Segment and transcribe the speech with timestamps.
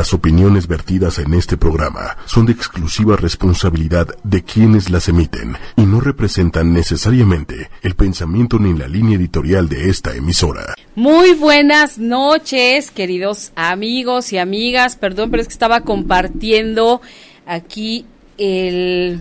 [0.00, 5.82] Las opiniones vertidas en este programa son de exclusiva responsabilidad de quienes las emiten y
[5.82, 10.74] no representan necesariamente el pensamiento ni la línea editorial de esta emisora.
[10.94, 14.96] Muy buenas noches, queridos amigos y amigas.
[14.96, 17.02] Perdón, pero es que estaba compartiendo
[17.44, 18.06] aquí
[18.38, 19.20] el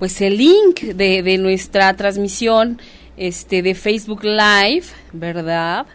[0.00, 2.80] pues el link de, de nuestra transmisión
[3.16, 5.86] este de Facebook Live, ¿verdad?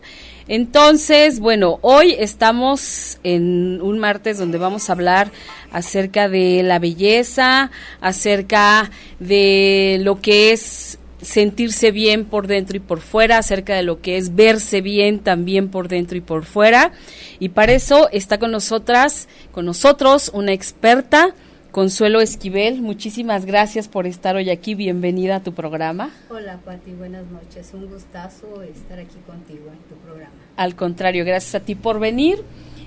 [0.48, 5.32] Entonces, bueno, hoy estamos en un martes donde vamos a hablar
[5.71, 13.02] acerca de la belleza, acerca de lo que es sentirse bien por dentro y por
[13.02, 16.91] fuera, acerca de lo que es verse bien también por dentro y por fuera.
[17.40, 21.34] Y para eso está con nosotras, con nosotros, una experta,
[21.75, 24.75] Consuelo Esquivel, muchísimas gracias por estar hoy aquí.
[24.75, 26.09] Bienvenida a tu programa.
[26.29, 27.71] Hola, Pati, buenas noches.
[27.73, 30.31] Un gustazo estar aquí contigo en tu programa.
[30.55, 32.41] Al contrario, gracias a ti por venir.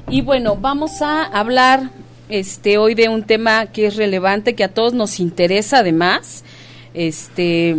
[0.09, 1.91] Y bueno, vamos a hablar
[2.31, 6.43] este hoy de un tema que es relevante, que a todos nos interesa además.
[6.95, 7.77] Este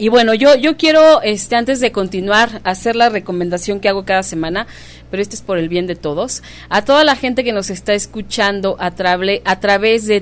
[0.00, 4.22] y bueno, yo yo quiero este antes de continuar hacer la recomendación que hago cada
[4.22, 4.68] semana
[5.10, 6.42] pero esto es por el bien de todos.
[6.68, 10.20] A toda la gente que nos está escuchando a, a través de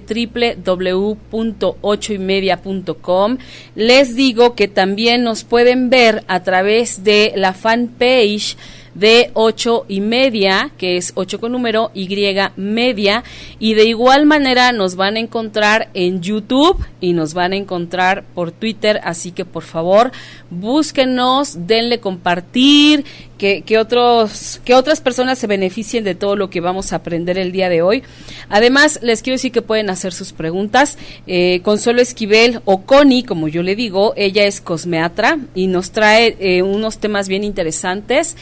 [0.64, 3.38] www.ochoymedia.com,
[3.74, 8.56] les digo que también nos pueden ver a través de la fanpage
[8.96, 12.08] de ocho y media, que es ocho con número, Y
[12.56, 13.24] media,
[13.58, 18.24] y de igual manera nos van a encontrar en YouTube y nos van a encontrar
[18.34, 20.12] por Twitter, así que por favor
[20.50, 23.04] búsquenos, denle compartir,
[23.36, 27.38] que, que, otros, que otras personas se beneficien de todo lo que vamos a aprender
[27.38, 28.02] el día de hoy.
[28.48, 30.96] Además, les quiero decir que pueden hacer sus preguntas.
[31.26, 36.36] Eh, Consuelo Esquivel o Connie, como yo le digo, ella es cosmeatra y nos trae
[36.40, 38.36] eh, unos temas bien interesantes.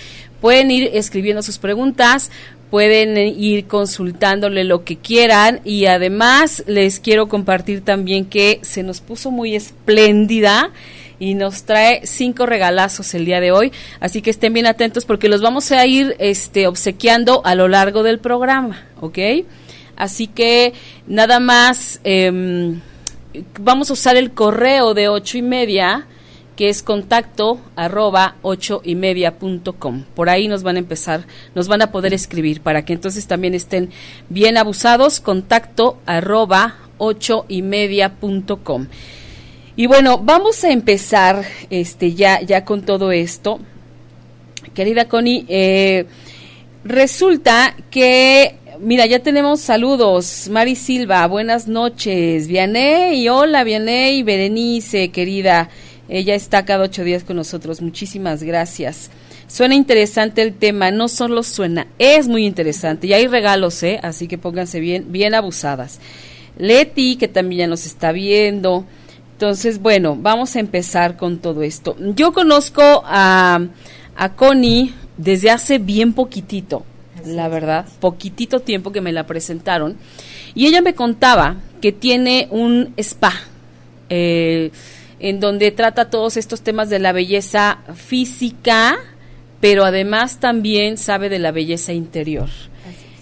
[0.44, 2.30] Pueden ir escribiendo sus preguntas,
[2.68, 9.00] pueden ir consultándole lo que quieran y además les quiero compartir también que se nos
[9.00, 10.70] puso muy espléndida
[11.18, 15.30] y nos trae cinco regalazos el día de hoy, así que estén bien atentos porque
[15.30, 19.18] los vamos a ir este, obsequiando a lo largo del programa, ¿ok?
[19.96, 20.74] Así que
[21.06, 22.82] nada más em,
[23.60, 26.06] vamos a usar el correo de ocho y media
[26.56, 30.04] que es contacto arroba ocho y media punto com.
[30.14, 33.54] Por ahí nos van a empezar, nos van a poder escribir para que entonces también
[33.54, 33.90] estén
[34.28, 38.86] bien abusados, contacto arroba ocho y media punto com.
[39.76, 43.58] Y bueno, vamos a empezar este ya, ya con todo esto.
[44.72, 46.06] Querida Connie, eh,
[46.84, 50.48] resulta que Mira, ya tenemos saludos.
[50.50, 52.48] Mari Silva, buenas noches.
[52.48, 55.70] Vianey, hola Vianey, Berenice, querida.
[56.08, 57.80] Ella está cada ocho días con nosotros.
[57.80, 59.10] Muchísimas gracias.
[59.46, 63.06] Suena interesante el tema, no solo suena, es muy interesante.
[63.06, 64.00] Y hay regalos, ¿eh?
[64.02, 66.00] Así que pónganse bien, bien abusadas.
[66.58, 68.84] Leti, que también ya nos está viendo.
[69.32, 71.96] Entonces, bueno, vamos a empezar con todo esto.
[72.14, 73.66] Yo conozco a,
[74.16, 76.84] a Connie desde hace bien poquitito,
[77.26, 79.96] la verdad, poquitito tiempo que me la presentaron.
[80.54, 83.32] Y ella me contaba que tiene un spa.
[84.08, 84.70] Eh,
[85.20, 88.96] en donde trata todos estos temas de la belleza física,
[89.60, 92.48] pero además también sabe de la belleza interior.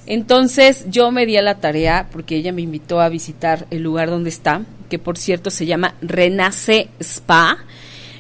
[0.07, 4.11] Entonces yo me di a la tarea, porque ella me invitó a visitar el lugar
[4.11, 7.59] donde está, que por cierto se llama Renace Spa.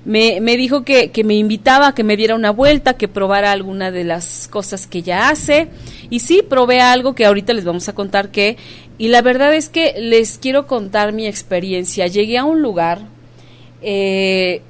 [0.04, 3.52] Me, me dijo que, que, me invitaba a que me diera una vuelta, que probara
[3.52, 5.68] alguna de las cosas que ella hace.
[6.10, 8.56] Y sí, probé algo que ahorita les vamos a contar qué.
[8.98, 12.06] Y la verdad es que les quiero contar mi experiencia.
[12.06, 13.11] Llegué a un lugar
[13.82, 14.62] eh,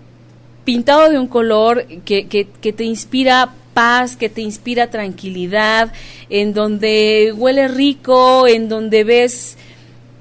[0.64, 5.92] pintado de un color que, que, te inspira paz, que te inspira tranquilidad,
[6.30, 9.56] en donde huele rico, en donde ves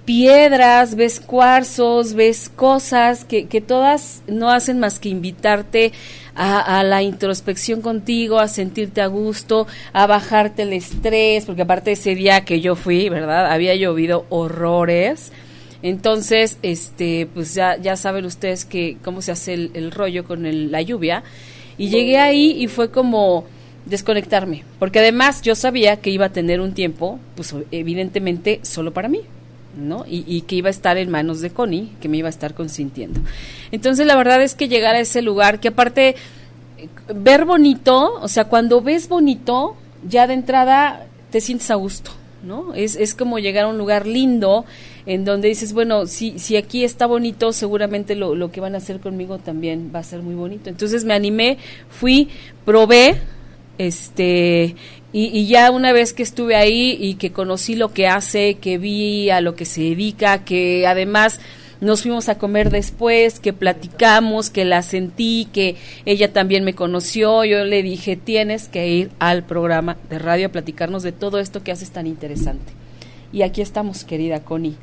[0.05, 5.93] piedras, ves cuarzos, ves cosas que, que todas no hacen más que invitarte
[6.33, 11.91] a, a, la introspección contigo, a sentirte a gusto, a bajarte el estrés, porque aparte
[11.91, 13.51] ese día que yo fui, ¿verdad?
[13.51, 15.31] Había llovido horrores
[15.83, 20.81] entonces, este, pues ya, ya saben ustedes que cómo se hace el, rollo con la
[20.81, 21.23] lluvia.
[21.77, 23.45] Y llegué ahí y fue como
[23.85, 29.07] desconectarme, porque además yo sabía que iba a tener un tiempo, pues evidentemente solo para
[29.07, 29.21] mí,
[29.75, 30.05] ¿no?
[30.07, 32.53] Y, y, que iba a estar en manos de Connie, que me iba a estar
[32.53, 33.21] consintiendo.
[33.71, 36.15] Entonces la verdad es que llegar a ese lugar, que aparte,
[37.15, 39.75] ver bonito, o sea, cuando ves bonito,
[40.07, 42.11] ya de entrada te sientes a gusto,
[42.43, 42.75] ¿no?
[42.75, 44.65] Es, es como llegar a un lugar lindo
[45.05, 48.79] en donde dices, bueno, si, si aquí está bonito, seguramente lo, lo que van a
[48.79, 50.69] hacer conmigo también va a ser muy bonito.
[50.69, 51.57] Entonces me animé,
[51.89, 52.29] fui,
[52.65, 53.17] probé
[53.77, 54.75] Este,
[55.13, 59.29] y, ya una vez que estuve ahí y que conocí lo que hace, que vi
[59.29, 61.39] a lo que se dedica, que además
[61.81, 65.75] nos fuimos a comer después, que platicamos, que la sentí, que
[66.05, 70.51] ella también me conoció, yo le dije, tienes que ir al programa de radio a
[70.51, 72.71] platicarnos de todo esto que haces tan interesante.
[73.33, 74.75] Y aquí estamos, querida Connie.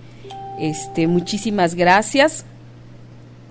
[0.58, 2.44] Este, muchísimas gracias.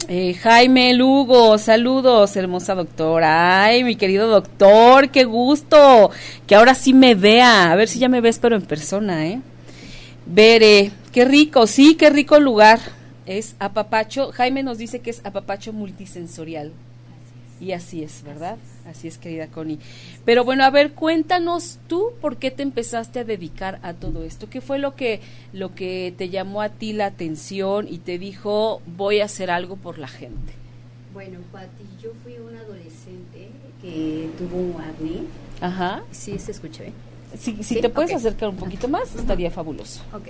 [0.09, 3.63] Eh, Jaime Lugo, saludos, hermosa doctora.
[3.63, 6.11] Ay, mi querido doctor, qué gusto.
[6.45, 7.71] Que ahora sí me vea.
[7.71, 9.41] A ver si ya me ves, pero en persona, ¿eh?
[10.25, 12.79] Veré, qué rico, sí, qué rico lugar.
[13.25, 14.31] Es apapacho.
[14.31, 16.71] Jaime nos dice que es apapacho multisensorial.
[17.59, 18.57] Y así es, ¿verdad?
[18.87, 19.79] Así es, querida Connie.
[20.25, 24.49] Pero bueno, a ver, cuéntanos tú por qué te empezaste a dedicar a todo esto.
[24.49, 25.21] ¿Qué fue lo que
[25.53, 29.75] lo que te llamó a ti la atención y te dijo, voy a hacer algo
[29.75, 30.53] por la gente?
[31.13, 33.49] Bueno, Pati, yo fui una adolescente
[33.81, 35.21] que tuvo un acné.
[35.59, 36.03] Ajá.
[36.11, 36.93] Sí, se escucha bien.
[37.37, 40.01] Si, si te puedes acercar un poquito más, estaría fabuloso.
[40.13, 40.27] Ok.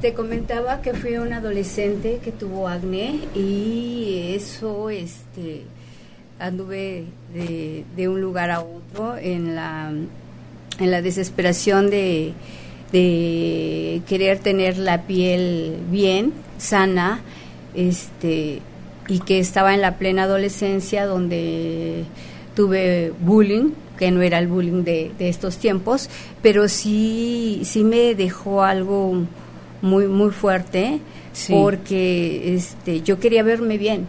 [0.00, 5.62] Te comentaba que fui una adolescente que tuvo acné y eso, este,
[6.38, 7.04] anduve
[7.34, 12.32] de, un lugar a otro en la, en la desesperación de,
[12.92, 17.20] de querer tener la piel bien, sana,
[17.74, 18.60] este,
[19.08, 22.04] y que estaba en la plena adolescencia donde
[22.54, 26.08] tuve bullying, que no era el bullying de, de estos tiempos,
[26.40, 29.26] pero sí, sí me dejó algo
[29.82, 31.00] muy muy fuerte
[31.48, 34.06] porque este yo quería verme bien.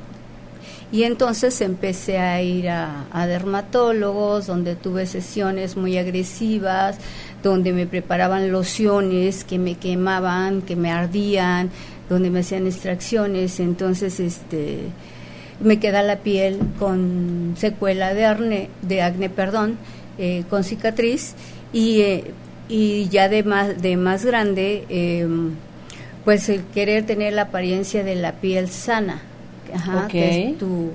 [0.92, 6.98] Y entonces empecé a ir a, dermatólogos donde tuve sesiones muy agresivas
[7.44, 11.69] donde me preparaban lociones que me quemaban que me ardían
[12.10, 13.60] donde me hacían extracciones.
[13.60, 14.80] Entonces este
[15.60, 19.77] me queda la piel con secuela de acné, de acné perdón
[20.18, 21.36] eh, con cicatriz.
[21.72, 22.24] Y eh,
[22.69, 25.56] y ya de más, de más grande, em,
[26.24, 29.21] pues el querer tener la apariencia de la piel sana,
[30.10, 30.92] que es tu,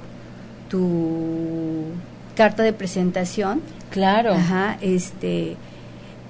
[0.71, 1.87] tu
[2.37, 3.61] carta de presentación.
[3.91, 4.33] Claro.
[4.33, 5.57] Ajá, este,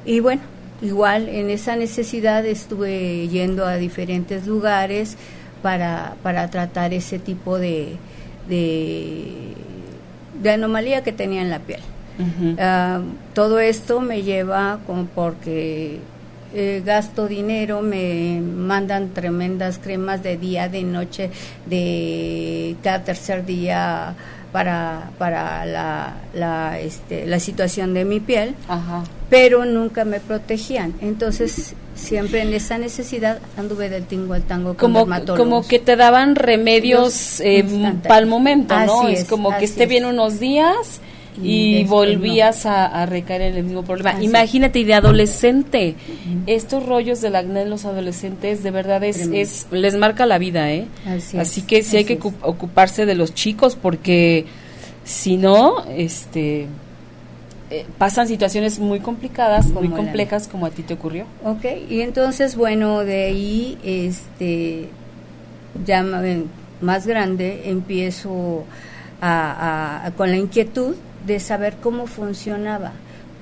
[0.07, 0.43] y bueno,
[0.81, 5.17] igual en esa necesidad estuve yendo a diferentes lugares
[5.63, 7.97] para, para tratar ese tipo de,
[8.49, 9.55] de,
[10.43, 11.81] de anomalía que tenía en la piel.
[12.59, 13.01] Ah,
[13.35, 16.01] todo esto me lleva como porque
[16.55, 21.31] eh, gasto dinero, me mandan tremendas cremas de día, de noche,
[21.67, 24.15] de cada tercer día
[24.53, 28.55] para, para la, la, este, la situación de mi piel,
[29.29, 30.95] pero nunca me protegían.
[31.01, 35.07] Entonces, siempre en esa necesidad anduve del tingo al tango como,
[35.37, 37.65] Como que te daban remedios eh,
[38.05, 39.09] para el momento, ¿no?
[39.09, 41.01] es, como que esté bien unos días
[41.43, 44.23] y, volvías a, recaer en el mismo problema.
[44.23, 45.95] Imagínate, y de adolescente,
[46.47, 50.87] estos rollos del acné en los adolescentes de verdad es, les marca la vida, ¿eh?
[51.39, 54.47] Así, que sí hay que ocuparse de los chicos porque
[55.05, 56.67] si no, este...
[57.71, 61.25] Eh, pasan situaciones muy complicadas, muy complejas, como a ti te ocurrió.
[61.45, 64.91] Ok, y entonces, bueno, de ahí, este,
[65.85, 66.05] ya
[66.83, 68.65] más grande, empiezo
[69.21, 70.95] a, con la inquietud
[71.27, 72.93] de saber cómo funcionaba,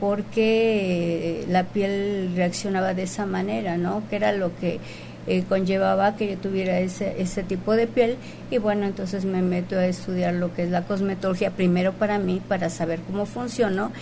[0.00, 4.02] por qué la piel reaccionaba de esa manera, ¿no?
[4.10, 4.80] Que era lo que
[5.26, 8.16] eh, conllevaba que yo tuviera ese, ese tipo de piel
[8.50, 12.40] y bueno, entonces me meto a estudiar lo que es la cosmetología primero para mí,
[12.48, 13.92] para saber cómo funcionó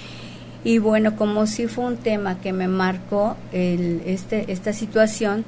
[0.63, 5.45] y bueno, como si fue un tema que me marcó el, este, esta situación,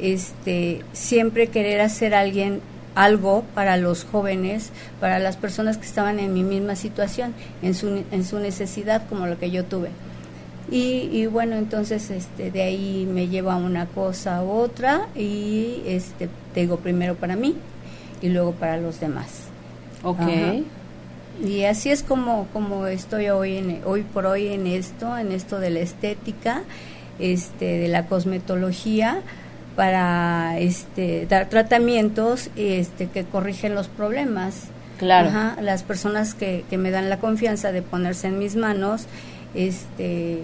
[0.00, 2.60] este, siempre querer hacer alguien
[2.94, 4.70] algo para los jóvenes,
[5.00, 9.26] para las personas que estaban en mi misma situación, en su, en su necesidad como
[9.26, 9.90] lo que yo tuve.
[10.70, 16.28] Y, y, bueno, entonces este, de ahí me lleva una cosa a otra y este,
[16.54, 17.56] digo primero para mí
[18.22, 19.48] y luego para los demás.
[20.02, 20.20] Ok.
[21.44, 25.58] Y así es como, como estoy hoy, en, hoy por hoy en esto, en esto
[25.58, 26.62] de la estética,
[27.18, 29.22] este, de la cosmetología,
[29.76, 34.68] para este, dar tratamientos este, que corrigen los problemas.
[34.98, 35.30] Claro.
[35.60, 39.06] las personas que, que, me dan la confianza de ponerse en mis manos,
[39.52, 40.42] este,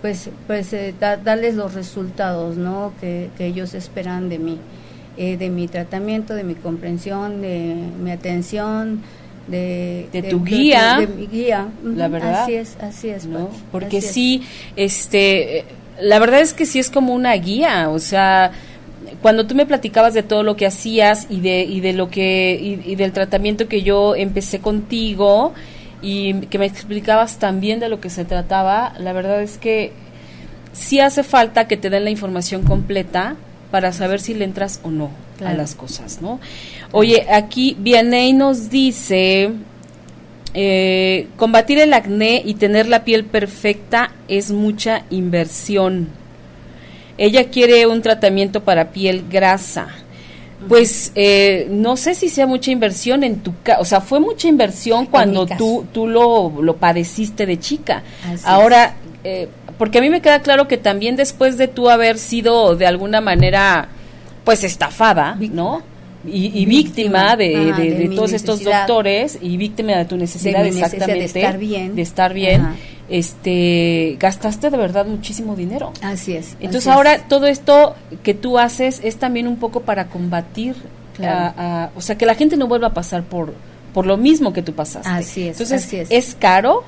[0.00, 2.92] pues, pues eh, darles los resultados ¿no?
[3.00, 4.58] que, que ellos esperan de mí,
[5.16, 9.02] eh, de mi tratamiento, de mi comprensión, de mi atención.
[9.48, 13.48] De, de, tu guía, de, mi guía, la verdad, así es, así es, ¿no?
[13.72, 14.42] porque sí,
[14.76, 15.64] este,
[16.00, 18.52] la verdad es que sí es como una guía, o sea,
[19.22, 22.82] cuando tú me platicabas de todo lo que hacías y de, y de lo que,
[22.84, 25.54] y, del tratamiento que yo empecé contigo,
[26.00, 29.92] y que me explicabas también de lo que se trataba, la verdad es que
[30.72, 33.34] sí hace falta que te den la información completa
[33.72, 35.10] para saber si le entras o no
[35.44, 36.40] a las cosas, ¿no?
[36.92, 39.52] Oye, aquí Vianey nos dice,
[40.54, 46.08] eh, combatir el acné y tener la piel perfecta es mucha inversión.
[47.16, 49.88] Ella quiere un tratamiento para piel grasa.
[50.68, 54.48] Pues eh, no sé si sea mucha inversión en tu casa, o sea, fue mucha
[54.48, 58.02] inversión cuando tú, tú lo, lo padeciste de chica.
[58.44, 62.74] Ahora, eh, porque a mí me queda claro que también después de tú haber sido
[62.74, 63.88] de alguna manera,
[64.44, 65.82] pues estafada, ¿no?
[66.26, 71.94] Y, víctima, de, todos estos doctores y víctima de tu necesidad exactamente de estar bien,
[71.94, 72.68] de estar bien
[73.08, 75.92] este gastaste de verdad muchísimo dinero.
[76.02, 76.56] Así es.
[76.60, 80.76] Entonces ahora todo esto que tú haces es también un poco para combatir,
[81.94, 83.54] o sea, que la gente no vuelva a pasar por
[83.94, 85.08] por lo mismo que tú pasaste.
[85.08, 85.60] Así es.
[85.60, 86.34] Entonces es.
[86.34, 86.84] caro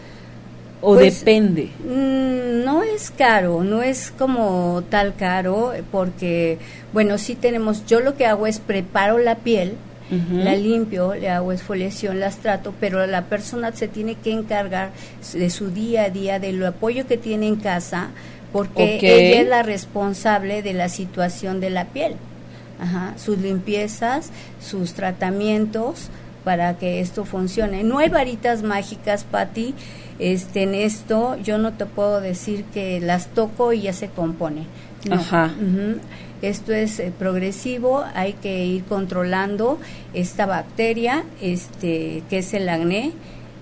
[0.80, 1.70] o pues, depende.
[1.84, 6.58] Mm, no es caro, no es como tal caro porque
[6.92, 9.75] bueno, sí tenemos, yo lo que hago es preparo la piel,
[10.32, 14.90] la limpio, le hago exfoliación, las trato, pero la persona se tiene que encargar
[15.32, 18.08] de su día a día, del apoyo que tiene en casa,
[18.52, 22.16] porque ella es la responsable de la situación de la piel.
[22.80, 26.10] Ajá, sus limpiezas, sus tratamientos
[26.44, 27.82] para que esto funcione.
[27.85, 29.75] No hay varitas mágicas, Patti.
[30.18, 34.64] Este, en esto yo no te puedo decir que las toco y ya se compone.
[35.11, 35.50] Ajá.
[36.42, 39.78] Esto es eh, progresivo, hay que ir controlando
[40.14, 43.12] esta bacteria, este, que es el acné,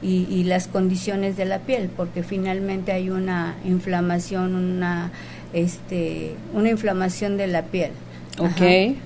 [0.00, 5.10] y, las condiciones de la piel, porque finalmente hay una inflamación, una,
[5.52, 7.90] este, una inflamación de la piel.
[8.38, 8.96] Ok.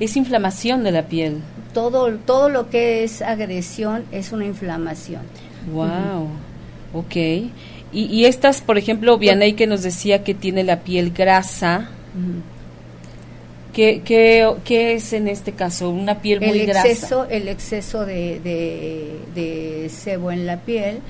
[0.00, 1.42] Es inflamación de la piel.
[1.76, 5.20] Todo, todo lo que es agresión es una inflamación.
[5.70, 6.30] Wow.
[6.94, 7.16] Ok.
[7.16, 7.50] Y,
[7.92, 11.90] y estas, por ejemplo, Vianey que nos decía que tiene la piel grasa.
[13.74, 15.90] ¿Qué, qué, es en este caso?
[15.90, 18.40] ¿Una piel muy el exceso, El exceso de,
[19.34, 21.00] de, sebo en la piel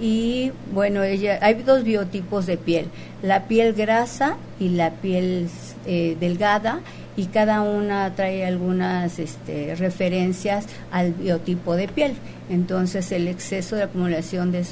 [0.00, 2.86] y bueno, ella, hay dos biotipos de piel,
[3.24, 5.48] la piel grasa y la piel
[5.84, 6.80] eh, delgada
[7.16, 12.14] y cada una trae algunas este, referencias al biotipo de piel.
[12.48, 14.64] Entonces el exceso de acumulación de,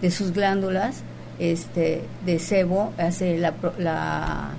[0.00, 1.02] de, sus glándulas
[1.38, 4.50] este, de sebo hace la, la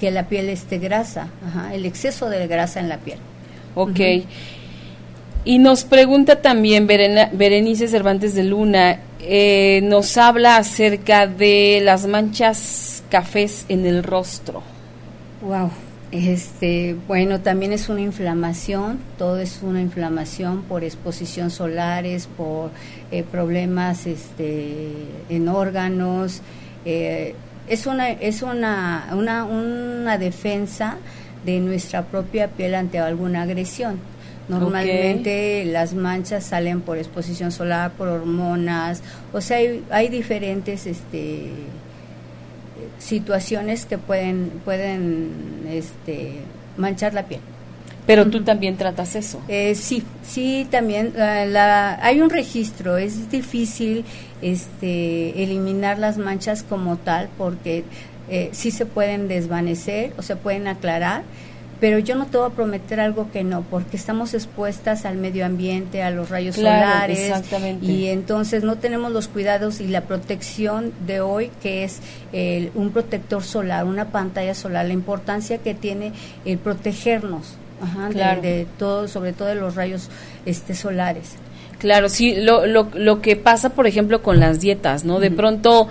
[0.00, 1.28] que la piel esté grasa,
[1.72, 3.18] el exceso de grasa en la piel.
[3.74, 4.00] Ok.
[5.44, 13.02] Y nos pregunta también Berenice Cervantes de Luna, eh, nos habla acerca de las manchas
[13.10, 14.62] cafés en el rostro.
[15.42, 15.70] Wow.
[16.12, 22.70] Este, bueno, también es una inflamación, todo es una inflamación por exposición solares, por
[23.12, 24.88] eh, problemas este,
[25.28, 26.42] en órganos,
[26.84, 27.36] eh,
[27.68, 30.96] es una es una, una, una defensa
[31.44, 33.98] de nuestra propia piel ante alguna agresión.
[34.48, 39.00] Normalmente las manchas salen por exposición solar, por hormonas,
[39.32, 41.52] o sea, hay, hay diferentes este,
[42.98, 46.40] situaciones que pueden, pueden este,
[46.76, 47.40] manchar la piel.
[48.06, 49.40] Pero tú también tratas eso.
[49.46, 51.12] Eh, sí, sí, también.
[51.16, 54.04] La, hay un registro, es difícil
[54.42, 57.84] este, eliminar las manchas como tal porque
[58.28, 61.22] eh, sí se pueden desvanecer o se pueden aclarar,
[61.80, 65.46] pero yo no te voy a prometer algo que no, porque estamos expuestas al medio
[65.46, 67.86] ambiente, a los rayos solares, exactamente.
[67.86, 72.00] y entonces no tenemos los cuidados y la protección de hoy, que es
[72.74, 76.12] un protector solar, una pantalla solar, la importancia que tiene
[76.44, 77.54] el protegernos
[78.42, 80.10] de, todo, sobre todo de los rayos
[80.44, 81.36] este, solares.
[81.78, 85.18] Claro, sí, lo, lo, lo que pasa, por ejemplo, con las dietas, ¿no?
[85.18, 85.88] De pronto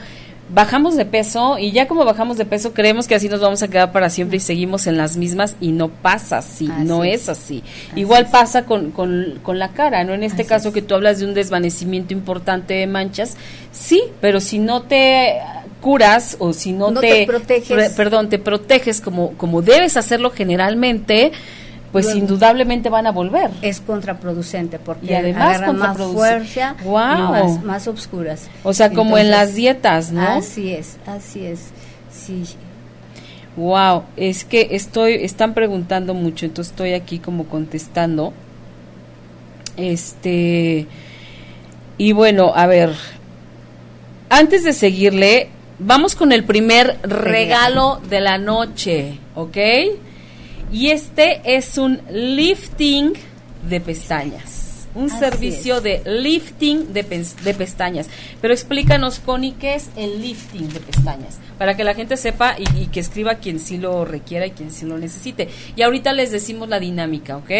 [0.53, 3.67] bajamos de peso y ya como bajamos de peso creemos que así nos vamos a
[3.67, 7.63] quedar para siempre y seguimos en las mismas y no pasa así, no es así.
[7.95, 10.13] Igual pasa con, con, con, la cara, ¿no?
[10.13, 13.37] En este caso que tú hablas de un desvanecimiento importante de manchas,
[13.71, 15.39] sí, pero si no te
[15.81, 17.93] curas o si no, te, proteges.
[17.93, 21.31] perdón, te proteges como, como debes hacerlo generalmente,
[21.91, 23.51] pues indudablemente van a volver.
[23.61, 27.59] Es contraproducente porque y además más fuerza wow.
[27.63, 28.47] más, oscuras.
[28.63, 30.21] O sea, como en las dietas, ¿no?
[30.21, 31.69] Así es, así es.
[32.11, 32.43] Sí.
[33.55, 38.33] Wow, es que estoy están preguntando mucho, entonces estoy aquí como contestando.
[39.75, 40.87] Este
[41.97, 42.91] y bueno, a ver,
[44.29, 49.57] antes de seguirle, vamos con el primer regalo de la noche, ¿ok?
[50.71, 53.13] Y este es un lifting
[53.67, 54.87] de pestañas.
[54.95, 57.03] un servicio de lifting de,
[57.43, 58.09] de, pestañas.
[58.41, 61.37] Pero explícanos, Connie, ¿qué es el lifting de pestañas?
[61.57, 64.85] Para que la gente sepa y, que escriba quien sí lo requiera y quien sí
[64.85, 65.47] lo necesite.
[65.75, 67.51] Y ahorita les decimos la dinámica, ¿ok?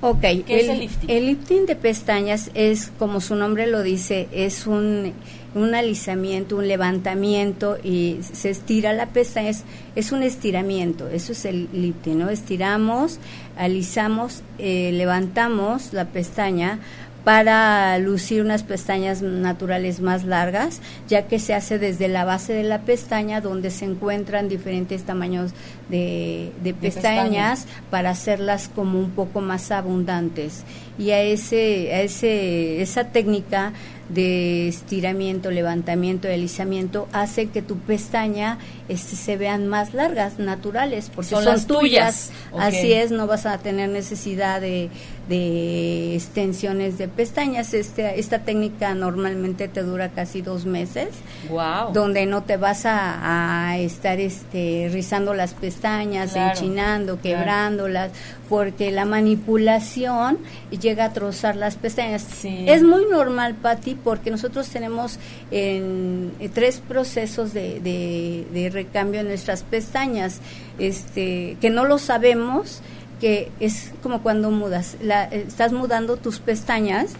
[0.00, 1.10] Ok, ¿Qué el, es el lifting?
[1.10, 5.12] El lifting de pestañas es, como su nombre lo dice, es un,
[5.54, 9.64] un alisamiento, un levantamiento y se estira la pestaña, es,
[9.96, 12.30] es un estiramiento, eso es el lifting, ¿no?
[12.30, 13.18] Estiramos,
[13.56, 16.78] alisamos, eh, levantamos la pestaña
[17.24, 22.64] para lucir unas pestañas naturales más largas, ya que se hace desde la base de
[22.64, 25.52] la pestaña donde se encuentran diferentes tamaños
[25.88, 30.64] de, pestañas para hacerlas como un poco más abundantes.
[30.98, 33.72] Y a, ese, a ese, esa técnica
[34.12, 41.10] de estiramiento, levantamiento y alisamiento hace que tu pestaña este, se vean más largas, naturales,
[41.14, 42.30] porque son, tuyas.
[42.56, 44.90] Así es, no vas a tener necesidad de,
[45.28, 47.74] de extensiones de pestañas.
[47.74, 51.08] Este, esta técnica normalmente te dura casi dos meses,
[51.48, 51.92] wow.
[51.92, 58.10] donde no te vas a, estar este, rizando las pestañas, enchinando, quebrándolas,
[58.48, 60.38] porque la manipulación
[60.70, 62.44] llega a trozar las pestañas.
[62.44, 65.18] Es muy normal, Patti, porque nosotros tenemos
[65.50, 70.40] en, tres procesos de, de, recambio en nuestras pestañas,
[70.78, 72.82] este, que no lo sabemos,
[73.22, 77.12] que es como cuando mudas, la, estás mudando tus pestañas,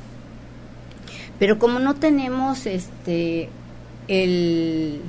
[1.39, 3.49] pero como no tenemos este
[4.09, 5.01] el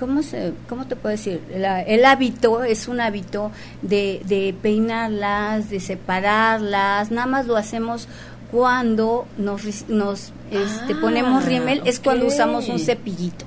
[0.00, 1.40] ¿cómo, se, cómo te puedo decir?
[1.52, 3.52] el hábito es un hábito
[3.82, 8.08] de, de peinarlas, de separarlas, nada más lo hacemos
[8.50, 13.46] cuando nos, nos este, ponemos ah, rímel, es cuando usamos un cepillito.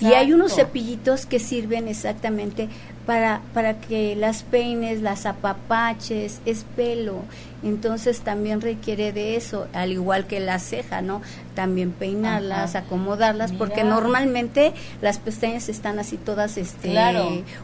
[0.00, 2.68] Y hay unos cepillitos que sirven exactamente
[3.08, 7.22] para, para que las peines, las apapaches, es pelo.
[7.62, 11.22] Entonces también requiere de eso, al igual que la ceja, ¿no?
[11.54, 16.94] También peinarlas, acomodarlas, porque normalmente las pestañas están así todas, este,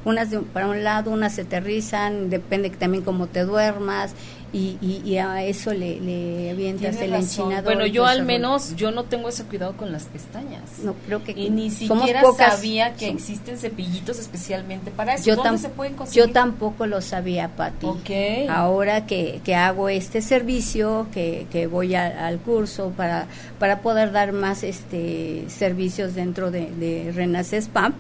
[0.07, 4.15] unas de, para un lado, unas se te rizan, depende también cómo te duermas
[4.55, 7.65] y, y, a eso le, le avientas el enchinador.
[7.65, 10.79] Bueno, yo al menos, yo no tengo ese cuidado con las pestañas.
[10.85, 15.25] No, creo que Y ni siquiera sabía que existen cepillitos especialmente para eso.
[15.25, 16.29] Yo, ¿Dónde se pueden conseguir?
[16.29, 17.85] yo tampoco lo sabía, Pati.
[17.85, 18.47] Okay.
[18.47, 23.27] Ahora que, que hago este servicio, que, que voy al curso para,
[23.59, 27.93] para poder dar más este servicios dentro de, de Renace Spa,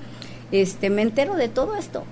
[0.52, 2.04] este, me entero de todo esto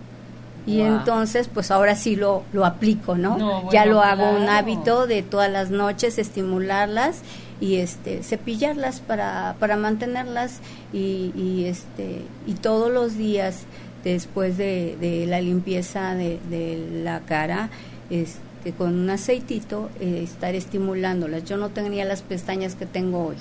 [0.66, 3.70] y entonces pues ahora sí lo, lo aplico, ¿no?
[3.70, 7.22] ya lo hago un hábito de todas las noches estimularlas
[7.60, 10.60] y este cepillarlas para, para mantenerlas
[10.92, 13.64] y, y este y todos los días
[14.04, 17.70] después de, de la limpieza de, de, la cara
[18.10, 21.44] este con un aceitito eh, estar estimulándolas.
[21.44, 23.36] Yo no tenía las pestañas que tengo hoy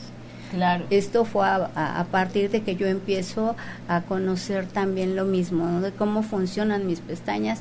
[0.52, 0.86] Claro.
[0.90, 3.56] Esto fue a, partir de que yo empiezo
[3.88, 7.60] a conocer también lo mismo, de cómo funcionan mis pestañas,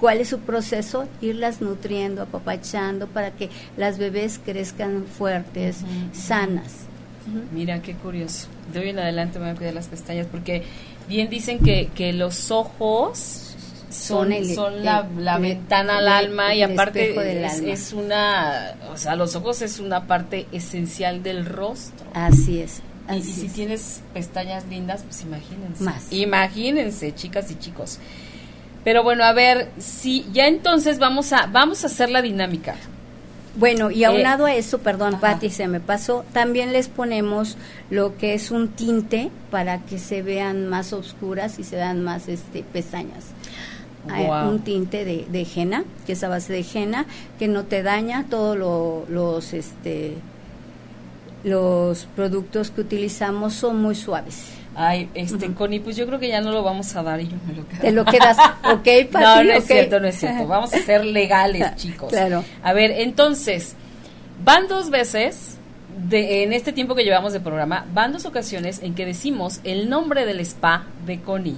[0.00, 5.78] cuál es su proceso, irlas nutriendo, apapachando para que las bebés crezcan fuertes,
[6.12, 6.86] sanas.
[7.52, 8.46] Mira, qué curioso.
[8.72, 10.62] De hoy en adelante me voy a cuidar las pestañas porque
[11.08, 13.45] bien dicen que, que los ojos
[13.96, 19.34] son, son, la, la ventana al alma y aparte es, es, una, o sea, los
[19.36, 22.06] ojos es una parte esencial del rostro.
[22.14, 22.82] Así es.
[23.12, 25.82] y, si tienes pestañas lindas, pues imagínense.
[25.82, 26.12] Más.
[26.12, 27.98] Imagínense, chicas y chicos.
[28.84, 32.76] Pero bueno, a ver, si ya entonces vamos a vamos a hacer la dinámica.
[33.56, 37.56] Bueno, y aunado eh, a eso, perdón, Patti, se me pasó, también les ponemos
[37.88, 42.28] lo que es un tinte para que se vean más oscuras y se vean más
[42.28, 43.24] este pestañas
[44.48, 47.06] un tinte de, de henna, que es a base de henna,
[47.38, 48.56] que no te daña todos
[49.08, 50.14] los este
[51.44, 54.56] los productos que utilizamos son muy suaves.
[54.74, 57.36] Ay, este, Connie, pues yo creo que ya no lo vamos a dar y yo
[57.46, 57.80] me lo quedo.
[57.80, 60.46] Te lo quedas, ok, No, no es cierto, no es cierto.
[60.48, 62.10] Vamos a ser legales, chicos.
[62.10, 62.44] Claro.
[62.62, 63.74] A ver, entonces,
[64.44, 65.56] van dos veces,
[66.08, 69.88] de, en este tiempo que llevamos de programa, van dos ocasiones en que decimos el
[69.88, 71.56] nombre del spa de Connie.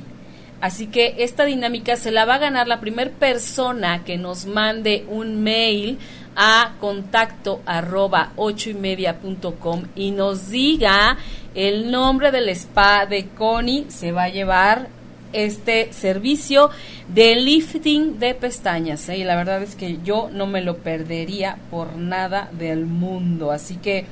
[0.60, 5.04] Así que esta dinámica se la va a ganar la primera persona que nos mande
[5.08, 5.98] un mail
[6.34, 11.16] a contacto arroba y punto com y nos diga
[11.54, 13.86] el nombre del spa de Connie.
[13.88, 14.88] Se va a llevar
[15.32, 16.70] este servicio
[17.08, 19.08] de lifting de pestañas.
[19.08, 19.18] ¿eh?
[19.18, 23.52] Y la verdad es que yo no me lo perdería por nada del mundo.
[23.52, 24.06] Así que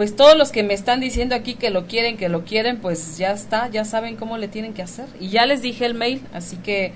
[0.00, 3.18] pues todos los que me están diciendo aquí que lo quieren, que lo quieren, pues
[3.18, 5.04] ya está, ya saben cómo le tienen que hacer.
[5.20, 6.94] Y ya les dije el mail, así que,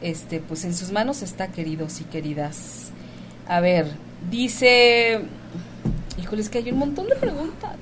[0.00, 2.92] este, pues en sus manos está, queridos y queridas.
[3.48, 3.88] A ver,
[4.28, 5.20] Dice,
[6.20, 7.74] híjole, es que hay un montón de preguntas.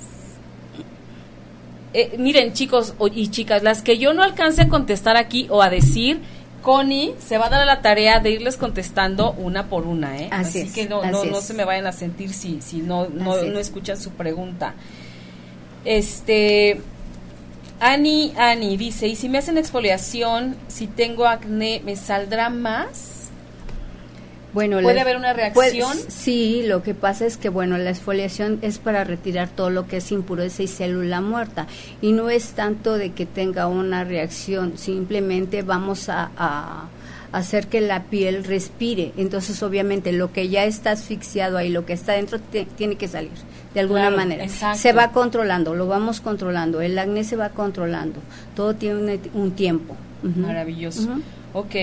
[1.95, 5.71] Eh, miren, chicos y chicas, las que yo no alcance a contestar aquí o a
[5.71, 6.21] decir,
[6.63, 10.29] Connie se va a dar a la tarea de irles contestando una por una, ¿eh?
[10.31, 13.59] Así, que no, no, no, se me vayan a sentir si, si no, no, no
[13.59, 14.75] escuchan su pregunta.
[15.85, 16.81] Este,
[17.81, 23.18] Ani, Ani dice, ¿y si me hacen exfoliación, si tengo acné, me saldrá más?
[24.53, 25.93] Bueno, ¿Puede haber una reacción?
[26.09, 29.99] sí, lo que pasa es que, bueno, la exfoliación es para retirar todo lo que
[29.99, 31.67] es impureza y célula muerta.
[32.01, 36.89] Y no es tanto de que tenga una reacción, simplemente vamos a,
[37.31, 39.13] hacer que la piel respire.
[39.19, 43.33] Entonces, obviamente, lo que ya está asfixiado ahí, lo que está dentro, tiene que salir
[43.75, 44.49] de alguna manera.
[44.49, 46.81] Se va controlando, lo vamos controlando.
[46.81, 48.21] El acné se va controlando.
[48.57, 49.95] Todo tiene un, tiempo.
[50.23, 51.19] Maravilloso.
[51.53, 51.75] Ok.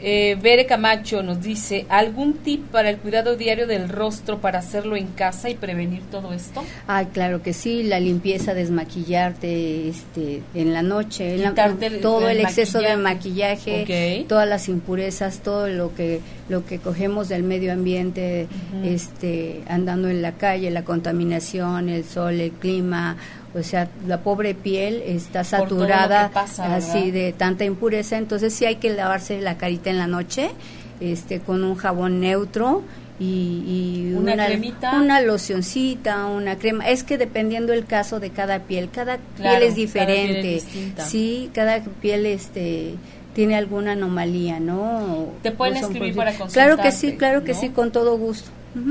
[0.00, 4.96] Eh, Bere Camacho nos dice, ¿algún tip para el cuidado diario del rostro para hacerlo
[4.96, 6.62] en casa y prevenir todo esto?
[6.86, 11.38] Ah, claro que sí, la limpieza, desmaquillarte este, en la noche,
[12.02, 17.42] todo el, exceso de maquillaje, todas las impurezas, todo lo que lo que cogemos del
[17.42, 18.46] medio ambiente,
[18.84, 23.16] este, andando en la calle, la contaminación, el sol, el clima,
[23.56, 28.90] o sea, la pobre piel está saturada así de tanta impureza, entonces sí hay que
[28.90, 30.50] lavarse la carita en la noche,
[31.00, 32.82] este, con un jabón neutro
[33.18, 36.86] y, una, cremita, una locioncita, una crema.
[36.88, 40.62] Es que dependiendo el caso de cada piel, cada piel es diferente.
[41.06, 42.94] sí, cada piel este
[43.34, 45.28] tiene alguna anomalía, ¿no?
[45.42, 48.50] Te pueden escribir para Claro que sí, claro que sí, con todo gusto.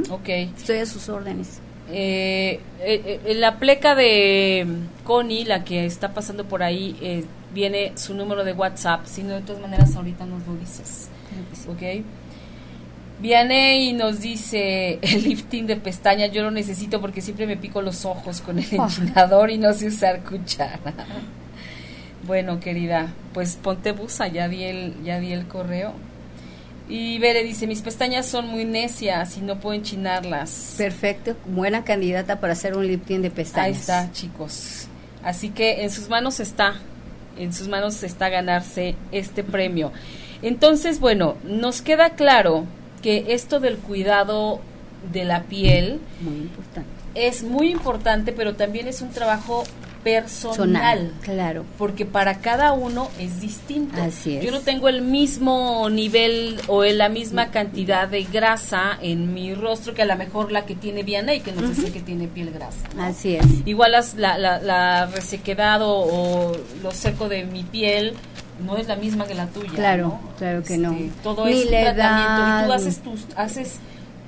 [0.09, 0.29] Ok.
[0.57, 1.59] Estoy a sus órdenes.
[1.91, 4.65] Eh, eh, eh, la pleca de
[5.03, 9.05] Connie, la que está pasando por ahí, eh, viene su número de WhatsApp.
[9.05, 11.09] Si no, de todas maneras, ahorita nos lo dices.
[11.69, 12.03] Ok.
[13.21, 17.81] Viene y nos dice el lifting de pestañas, yo lo necesito porque siempre me pico
[17.81, 20.93] los ojos con el enchinador y no sé usar cuchara.
[22.27, 25.93] bueno, querida, pues ponte busa, ya di el, ya di el correo.
[26.87, 30.75] Y Bere dice, mis pestañas son muy necias y no puedo enchinarlas.
[30.77, 33.65] Perfecto, buena candidata para hacer un lifting de pestañas.
[33.65, 34.87] Ahí está, chicos.
[35.23, 36.75] Así que en sus manos está,
[37.37, 39.91] en sus manos está ganarse este premio.
[40.43, 42.65] Entonces, bueno, nos queda claro
[43.01, 44.59] que esto del cuidado
[45.11, 46.89] de la piel muy importante.
[47.15, 49.63] es muy importante, pero también es un trabajo
[50.05, 51.11] personal.
[51.21, 51.65] claro.
[51.79, 53.99] Porque para cada uno es distinto.
[53.99, 54.45] Así es.
[54.45, 59.95] Yo no tengo el mismo nivel o la misma cantidad de grasa en mi rostro
[59.95, 62.51] que a lo mejor la que tiene Viana y que no sé que tiene piel
[62.51, 62.87] grasa.
[62.99, 63.45] Así es.
[63.65, 68.13] Igual las, la, la, resequedad o, lo seco de mi piel
[68.63, 69.71] no es la misma que la tuya.
[69.73, 70.91] Claro, claro que no.
[70.91, 72.63] Este, todo es un tratamiento.
[72.63, 73.79] Y tú haces tus, haces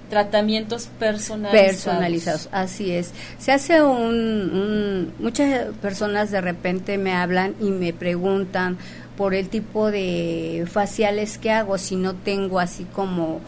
[0.09, 1.67] tratamientos personalizados.
[1.67, 3.13] Personalizados, así es.
[3.39, 8.77] Se hace un, Muchas personas de repente me hablan y me preguntan
[9.17, 13.41] por el tipo de faciales que hago, si no tengo así como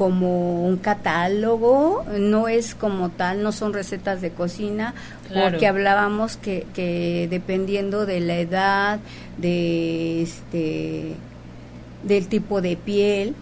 [0.00, 4.94] como un catálogo, no es como tal, no son recetas de cocina,
[5.28, 9.00] porque hablábamos que, que dependiendo de la edad,
[9.36, 11.16] de este
[12.02, 13.34] del tipo de piel,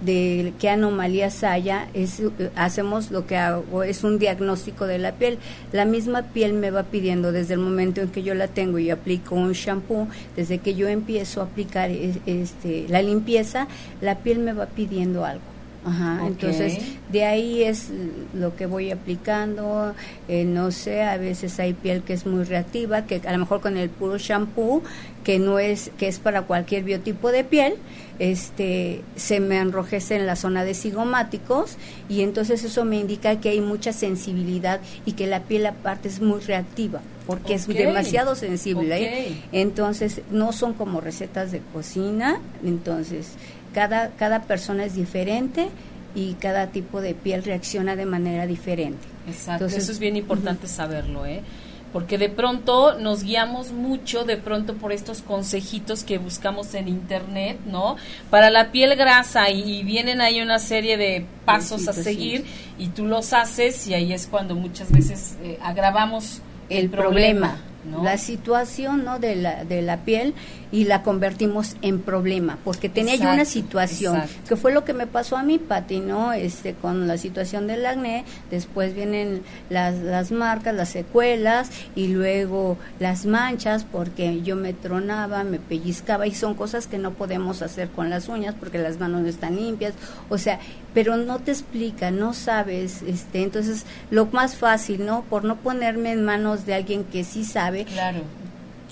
[0.00, 2.22] de qué anomalías haya, es,
[2.56, 5.38] hacemos lo que hago, es un diagnóstico de la piel.
[5.72, 8.90] La misma piel me va pidiendo desde el momento en que yo la tengo y
[8.90, 13.68] aplico un shampoo, desde que yo empiezo a aplicar este, la limpieza,
[14.00, 15.42] la piel me va pidiendo algo.
[15.82, 16.78] Ajá, entonces
[17.10, 17.88] de ahí es
[18.34, 19.94] lo que voy aplicando,
[20.28, 23.62] eh, no sé, a veces hay piel que es muy reactiva, que a lo mejor
[23.62, 24.82] con el puro shampoo,
[25.24, 27.74] que no es, que es para cualquier biotipo de piel,
[28.20, 31.76] este, se me enrojece en la zona de cigomáticos
[32.08, 36.20] y entonces eso me indica que hay mucha sensibilidad y que la piel aparte es
[36.20, 39.02] muy reactiva porque es demasiado sensible.
[39.02, 39.36] ¿eh?
[39.52, 43.32] Entonces no son como recetas de cocina, entonces
[43.72, 45.68] cada, cada persona es diferente
[46.14, 49.06] y cada tipo de piel reacciona de manera diferente.
[49.28, 51.42] Exacto, eso es bien importante saberlo, ¿eh?
[51.92, 57.58] Porque de pronto nos guiamos mucho, de pronto por estos consejitos que buscamos en internet,
[57.66, 57.96] ¿no?
[58.30, 62.44] Para la piel grasa y, vienen ahí una serie de pasos a seguir
[62.78, 67.58] y tú los haces y ahí es cuando muchas veces eh, agravamos el, problema.
[68.02, 69.18] La situación ¿no?
[69.18, 70.34] de, la, de la piel
[70.72, 75.06] y la convertimos en problema, porque tenía yo una situación, que fue lo que me
[75.06, 76.32] pasó a mí, Pati, ¿no?
[76.32, 82.76] Este, con la situación del acné, después vienen las, las marcas, las secuelas, y luego
[83.00, 87.88] las manchas, porque yo me tronaba, me pellizcaba, y son cosas que no podemos hacer
[87.88, 89.94] con las uñas, porque las manos no están limpias,
[90.28, 90.60] o sea,
[90.94, 95.22] pero no te explica, no sabes, este, entonces lo más fácil, ¿no?
[95.22, 98.22] Por no ponerme en manos de alguien que sí sabe, claro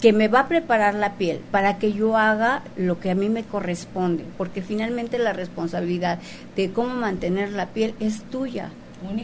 [0.00, 3.28] que me va a preparar la piel para que yo haga lo que a mí
[3.28, 6.18] me corresponde, porque finalmente la responsabilidad
[6.56, 8.70] de cómo mantener la piel es tuya,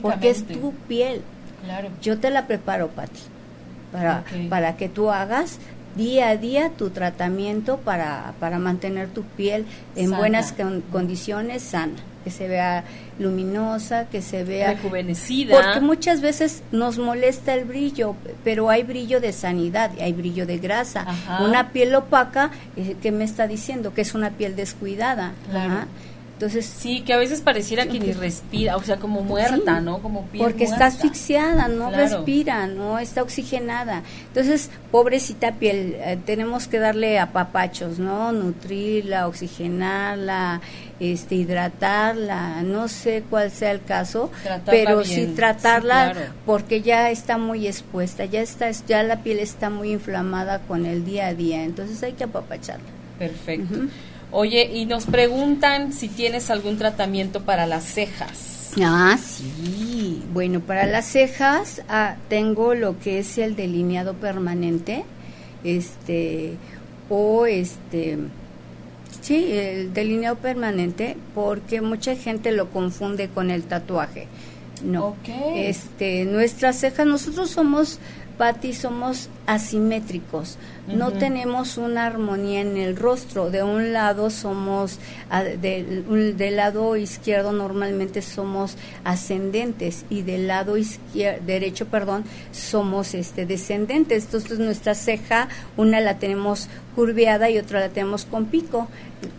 [0.03, 1.23] porque es tu piel.
[1.65, 1.89] Claro.
[2.03, 3.21] Yo te la preparo, Pati,
[3.93, 5.59] para, para que tú hagas
[5.97, 10.55] día a día tu tratamiento para, para mantener tu piel en buenas
[10.91, 12.85] condiciones, sana que se vea
[13.19, 15.55] luminosa, que se vea rejuvenecida.
[15.55, 20.59] Porque muchas veces nos molesta el brillo, pero hay brillo de sanidad, hay brillo de
[20.59, 21.07] grasa.
[21.41, 23.95] Una piel opaca, eh, ¿qué me está diciendo?
[23.95, 25.35] Que es una piel descuidada.
[26.35, 30.01] Entonces, sí, que a veces pareciera que ni respira, o sea, como muerta, ¿no?
[30.01, 34.03] Como piel Porque está asfixiada, no respira, no está oxigenada.
[34.27, 38.33] Entonces, pobrecita piel, eh, tenemos que darle apapachos, ¿no?
[38.33, 40.61] Nutrirla, oxigenarla,
[41.01, 44.31] este hidratarla, no sé cuál sea el caso,
[44.65, 46.15] pero sí tratarla
[46.47, 51.05] porque ya está muy expuesta, ya está ya la piel está muy inflamada con el
[51.05, 52.85] día a día, entonces hay que apapacharla.
[53.19, 53.75] Perfecto.
[54.31, 58.73] Oye, y nos preguntan si tienes algún tratamiento para las cejas.
[58.83, 60.23] Ah, sí.
[60.33, 65.05] Bueno, para las cejas ah, tengo lo que es el delineado permanente,
[65.63, 66.57] este,
[67.09, 68.19] o este,
[69.21, 74.29] sí, el delineado permanente, porque mucha gente lo confunde con el tatuaje.
[74.83, 75.17] No,
[75.55, 78.01] este, nuestras cejas, nosotros somos
[78.39, 83.51] Patti, somos asimétricos, no tenemos una armonía en el rostro.
[83.51, 84.99] De un lado somos,
[85.61, 90.75] del, lado izquierdo normalmente somos ascendentes y del lado
[91.15, 94.25] derecho, perdón, somos este descendentes.
[94.27, 98.89] Entonces nuestra ceja, una la tenemos curveada y otra la tenemos con pico.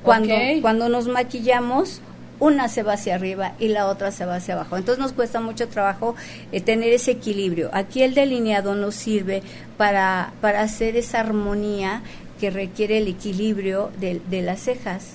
[0.04, 2.02] Cuando, cuando nos maquillamos,
[2.40, 4.78] una se va hacia arriba y la otra se va hacia abajo.
[4.78, 6.16] Entonces nos cuesta mucho trabajo
[6.52, 7.70] eh, tener ese equilibrio.
[7.74, 9.44] Aquí el delineado nos sirve
[9.78, 12.02] para, para hacer esa armonía
[12.40, 15.12] que requiere el equilibrio de, de las cejas.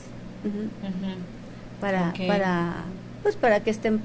[1.80, 2.74] Para, para,
[3.22, 4.00] pues para que estén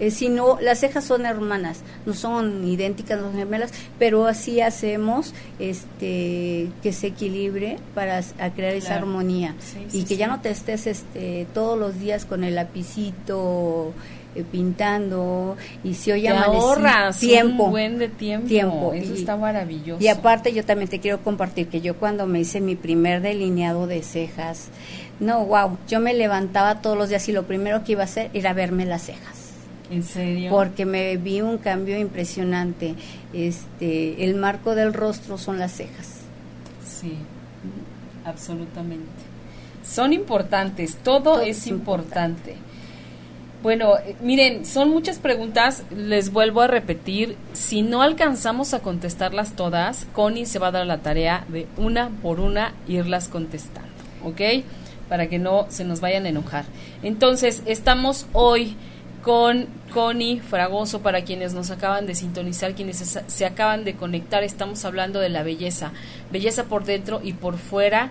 [0.00, 4.60] eh, si no, las cejas son hermanas, no son idénticas, no son gemelas, pero así
[4.60, 8.22] hacemos este que se equilibre para
[8.56, 9.54] crear esa armonía.
[9.92, 13.92] Y que ya no te estés este, todos los días con el lapicito
[14.34, 17.64] eh, pintando y si hoy ahorras tiempo.
[17.64, 18.92] un buen de tiempo, tiempo.
[18.94, 20.00] eso está maravilloso.
[20.00, 23.88] y aparte yo también te quiero compartir que yo cuando me hice mi primer delineado
[23.88, 24.68] de cejas
[25.18, 28.30] no wow yo me levantaba todos los días y lo primero que iba a hacer
[28.32, 29.39] era verme las cejas
[29.90, 30.50] ¿En serio?
[30.50, 32.94] Porque me vi un cambio impresionante.
[33.32, 36.20] Este, el marco del rostro son las cejas.
[36.84, 37.14] Sí,
[38.24, 39.08] absolutamente.
[39.84, 42.56] Son importantes, todo, es importante.
[43.62, 49.54] Bueno, eh, miren, son muchas preguntas, les vuelvo a repetir, si no alcanzamos a contestarlas
[49.54, 53.90] todas, Connie se va a dar la tarea de una por una irlas contestando,
[54.24, 54.64] ¿ok?
[55.10, 56.64] Para que no se nos vayan a enojar.
[57.02, 58.76] Entonces, estamos hoy
[59.22, 64.84] con Connie Fragoso para quienes nos acaban de sintonizar, quienes se, acaban de conectar, estamos
[64.84, 65.92] hablando de la belleza,
[66.30, 68.10] belleza por dentro y por fuera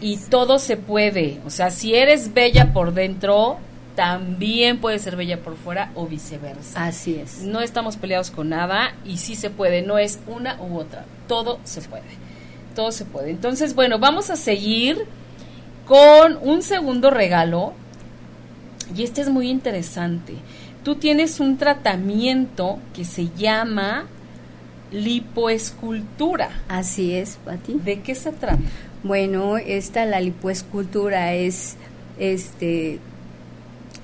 [0.00, 3.58] y todo se puede, o sea, si eres bella por dentro,
[3.94, 6.86] también puedes ser bella por fuera o viceversa.
[6.86, 7.42] Así es.
[7.42, 11.58] No estamos peleados con nada y sí se puede, no es una u otra, todo
[11.64, 12.04] se puede,
[12.74, 13.30] todo se puede.
[13.30, 15.04] Entonces, bueno, vamos a seguir
[15.86, 17.74] con un segundo regalo
[18.96, 20.34] y este es muy interesante.
[20.84, 24.06] Tú tienes un tratamiento que se llama
[24.90, 26.50] lipoescultura.
[26.68, 27.74] Así es, Pati.
[27.74, 28.58] ¿De qué se trata?
[29.02, 31.76] Bueno, esta la lipoescultura es
[32.18, 32.98] este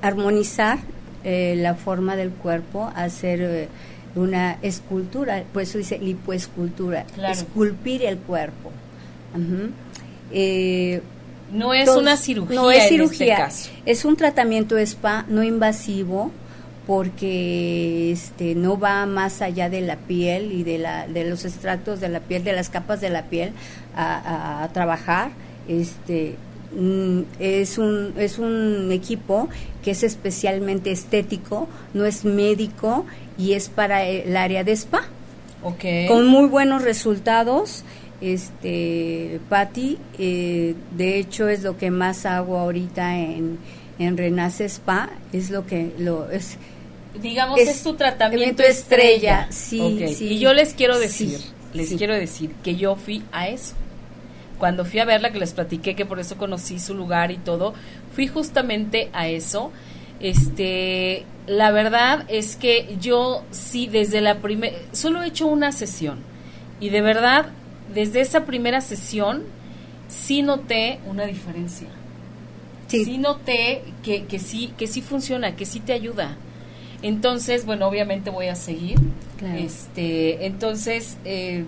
[0.02, 0.78] armonizar
[1.24, 3.68] eh, la forma del cuerpo, hacer eh,
[4.14, 8.70] una escultura, por eso dice lipoescultura, esculpir el cuerpo.
[11.54, 12.56] No es una cirugía.
[12.56, 13.48] No es este cirugía.
[13.86, 16.32] Es un tratamiento spa no invasivo
[16.86, 22.00] porque este no va más allá de la piel y de la de los extractos
[22.00, 23.52] de la piel de las capas de la piel
[23.96, 25.30] a, trabajar
[25.66, 26.36] este
[26.76, 29.48] mm, es un es un equipo
[29.82, 33.06] que es especialmente estético no es médico
[33.38, 35.04] y es para el área de spa
[35.62, 36.06] okay.
[36.06, 37.82] con muy buenos resultados
[38.32, 43.58] este Patti, eh, de hecho es lo que más hago ahorita en,
[43.98, 46.56] en Renace Spa, es lo que lo es
[47.20, 51.38] digamos es, tu tratamiento estrella, Sí, sí, y yo les quiero decir
[51.74, 53.74] les quiero decir que yo fui a eso.
[54.58, 57.74] Cuando fui a verla que les platiqué que por eso conocí su lugar y todo
[58.14, 59.72] fui justamente a eso.
[60.20, 66.20] Este la verdad es que yo sí sí, la primera solo he hecho una sesión.
[66.80, 67.46] Y de verdad
[67.94, 69.42] desde esa primera sesión
[70.08, 71.88] sí noté una diferencia.
[72.88, 76.36] Sí, noté que, que, sí, que sí funciona, que sí te ayuda.
[77.02, 78.98] Entonces, bueno, obviamente voy a seguir.
[79.56, 81.64] Este, entonces, eh,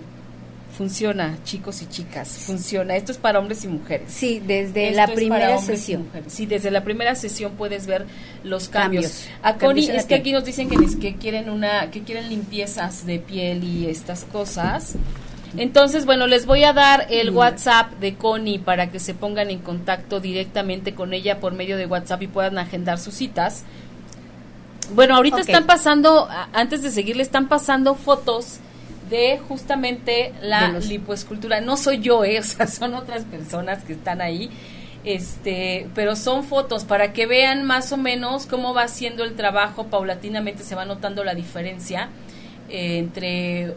[0.77, 2.95] funciona, chicos y chicas, funciona.
[2.95, 4.11] Esto es para hombres y mujeres.
[4.11, 6.07] Sí, desde la primera sesión.
[6.27, 8.05] Sí, desde la primera sesión puedes ver
[8.43, 9.27] los cambios.
[9.43, 13.19] A Connie, es que aquí nos dicen que, que quieren una, que quieren limpiezas de
[13.19, 14.95] piel y estas cosas.
[15.57, 19.59] Entonces, bueno, les voy a dar el WhatsApp de Connie para que se pongan en
[19.59, 23.63] contacto directamente con ella por medio de WhatsApp y puedan agendar sus citas.
[24.93, 28.59] Bueno, ahorita están pasando, antes de seguir, le están pasando fotos
[29.09, 31.59] de justamente la lipoescultura.
[31.59, 32.39] No soy yo, ¿eh?
[32.39, 34.49] o sea, son otras personas que están ahí.
[35.03, 39.85] Este, pero son fotos para que vean más o menos cómo va haciendo el trabajo,
[39.85, 42.09] paulatinamente se va notando la diferencia
[42.69, 43.75] eh, entre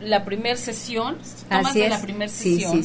[0.00, 2.82] la primera sesión, Así la primera sesión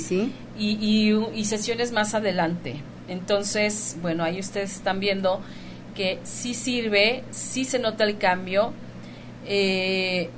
[0.58, 2.76] Y, y, sesiones más adelante.
[3.08, 5.42] Entonces, bueno, ahí ustedes están viendo
[5.96, 8.74] que sí sirve, sí se nota el cambio,
[9.46, 10.30] eh,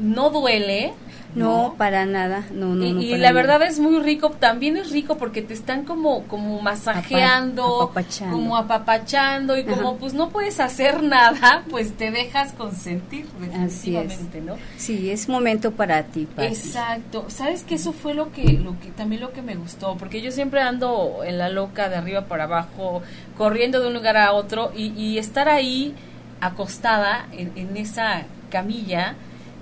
[0.00, 0.94] no duele,
[1.34, 2.84] no, para nada, no, no.
[2.84, 7.92] Y, la verdad es muy rico, también es rico porque te están como, como masajeando,
[8.30, 14.56] como apapachando y como pues no puedes hacer nada, pues te dejas consentir definitivamente, ¿no?
[14.76, 16.26] Sí, es momento para ti.
[16.38, 17.26] Exacto.
[17.28, 20.32] Sabes que eso fue lo que, lo que también lo que me gustó, porque yo
[20.32, 23.02] siempre ando en la loca de arriba para abajo,
[23.36, 25.94] corriendo de un lugar a otro y, y estar ahí
[26.40, 29.14] acostada en, en esa camilla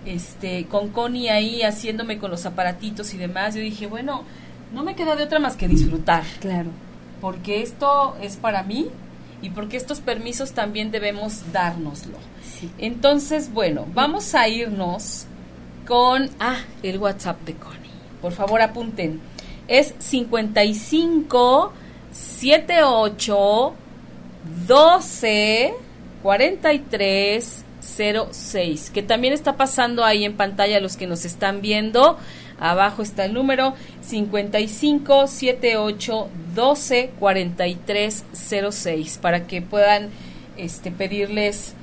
[0.05, 4.25] este, con Connie ahí haciéndome con los aparatitos y demás, yo dije, bueno,
[4.73, 6.25] no me queda de otra más que disfrutar.
[6.41, 6.71] Claro.
[7.21, 8.89] Porque esto es para mí
[9.43, 12.17] y porque estos permisos también debemos dárnoslo.
[12.79, 15.27] Entonces, bueno, vamos a irnos
[15.87, 17.79] con ah, el WhatsApp de Connie.
[18.21, 19.21] Por favor, apunten.
[19.69, 21.73] Es 55
[22.11, 23.75] 78
[24.67, 25.75] 12
[26.23, 32.19] 43 06, que también está pasando ahí en pantalla los que nos están viendo.
[32.61, 38.25] Abajo está el número 55 78 12 43
[38.71, 40.11] 06 para que puedan
[40.57, 41.75] este, pedirles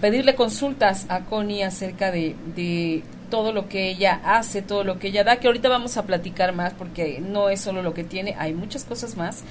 [0.00, 5.08] pedirle consultas a Connie acerca de, de todo lo que ella hace, todo lo que
[5.08, 8.34] ella da, que ahorita vamos a platicar más porque no es solo lo que tiene,
[8.38, 9.44] hay muchas cosas más.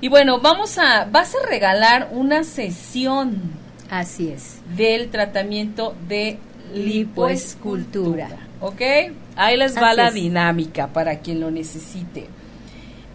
[0.00, 4.60] Y bueno, vamos a, vas a regalar una sesión Así es.
[4.76, 6.38] Del tratamiento de
[6.74, 8.28] lipoescultura.
[8.60, 8.80] ¿Ok?
[9.36, 12.26] Ahí les va la dinámica para quien lo necesite.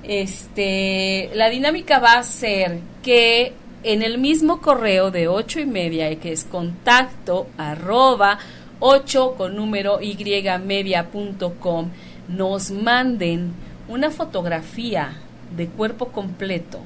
[0.04, 3.54] Este, la dinámica va a ser que
[3.84, 8.40] en el mismo correo de ocho y media, que es contacto arroba
[8.80, 10.18] 8 con número y
[10.64, 11.90] media.com,
[12.28, 13.54] nos manden
[13.88, 15.14] una fotografía
[15.56, 16.80] de cuerpo completo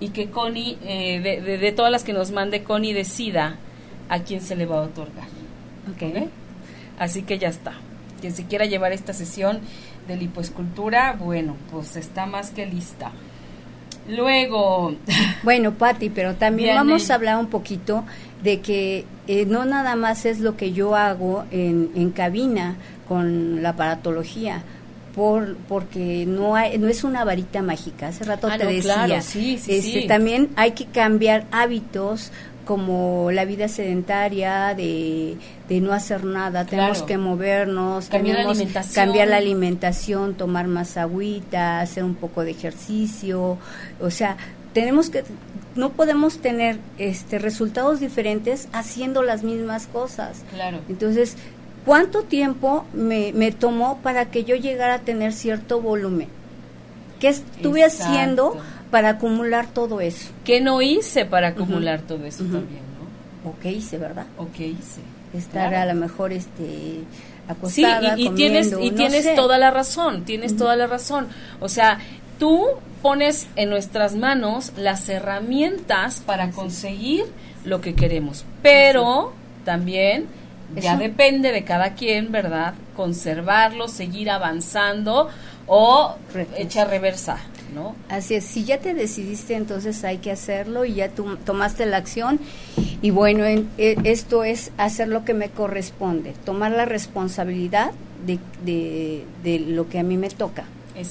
[0.00, 3.56] y que Connie, eh, de, todas las que nos mande, Connie decida
[4.08, 5.28] a quién se le va a otorgar.
[5.94, 6.30] Okay.
[6.98, 7.74] Así que ya está.
[8.20, 9.60] Quien se quiera llevar esta sesión
[10.08, 13.12] de lipoescultura, bueno, pues está más que lista.
[14.08, 14.94] Luego.
[15.42, 18.04] Bueno, Patti, pero también vamos a hablar un poquito
[18.42, 22.76] de que eh, no nada más es lo que yo hago en, en cabina
[23.08, 24.62] con la aparatología
[25.14, 28.08] por porque no hay, no es una varita mágica.
[28.08, 32.32] Hace rato ah, te decía, este, también hay que cambiar hábitos
[32.64, 35.36] como la vida sedentaria de,
[35.68, 39.06] de no hacer nada, tenemos que movernos, cambiar tenemos la alimentación.
[39.06, 43.58] cambiar la alimentación, tomar más agüita, hacer un poco de ejercicio,
[44.00, 44.36] o sea,
[44.72, 45.24] tenemos que
[45.74, 50.44] no podemos tener este resultados diferentes haciendo las mismas cosas.
[50.52, 50.78] Claro.
[50.88, 51.36] Entonces,
[51.84, 56.28] ¿Cuánto tiempo me, me tomó para que yo llegara a tener cierto volumen?
[57.20, 58.56] ¿Qué estuve haciendo
[58.90, 60.30] para acumular todo eso?
[60.44, 62.82] ¿Qué no hice para acumular todo eso también,
[63.44, 63.50] no?
[63.50, 64.26] ¿O qué hice, verdad?
[64.38, 65.00] ¿O qué hice?
[65.34, 67.00] Estar a lo mejor este
[67.46, 71.28] acostada, sí, y, tienes y tienes toda la razón, tienes toda la razón.
[71.60, 71.98] O sea,
[72.38, 72.66] tú
[73.02, 77.24] pones en nuestras manos las herramientas para conseguir
[77.64, 79.32] lo que queremos, pero
[79.64, 80.26] también
[80.76, 82.74] Ya depende de cada quien, ¿verdad?
[82.96, 85.28] Conservarlo, seguir avanzando
[85.66, 86.16] o
[86.56, 87.38] echar reversa,
[87.74, 87.96] ¿no?
[88.08, 91.96] Así es, si ya te decidiste, entonces hay que hacerlo y ya tú tomaste la
[91.96, 92.40] acción.
[93.02, 93.66] Y bueno, e,
[94.04, 97.92] esto es hacer lo que me corresponde, tomar la responsabilidad
[98.26, 100.64] de, de, de lo que a mí me toca.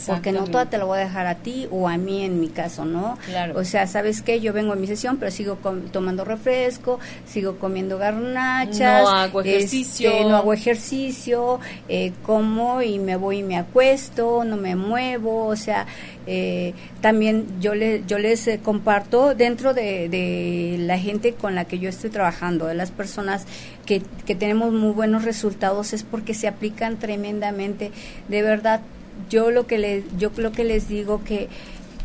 [0.06, 2.50] Porque no toda te lo voy a dejar a ti o a mí en mi
[2.50, 3.18] caso, ¿no?
[3.26, 3.60] Claro.
[3.60, 4.40] O sea, ¿sabes qué?
[4.40, 5.58] Yo vengo a mi sesión, pero sigo
[5.92, 9.04] tomando refresco, sigo comiendo garnachas.
[9.04, 10.12] No hago ejercicio.
[10.12, 15.48] Este, no hago ejercicio, eh, como y me voy y me acuesto, no me muevo,
[15.48, 15.86] o sea,
[16.28, 21.66] eh, también yo, le, yo les eh, comparto dentro de, de, la gente con la
[21.66, 23.46] que yo estoy trabajando, de las personas
[23.86, 27.92] que, que tenemos muy buenos resultados, es porque se aplican tremendamente.
[28.28, 28.82] De verdad,
[29.30, 31.47] yo lo que les, yo lo que les digo que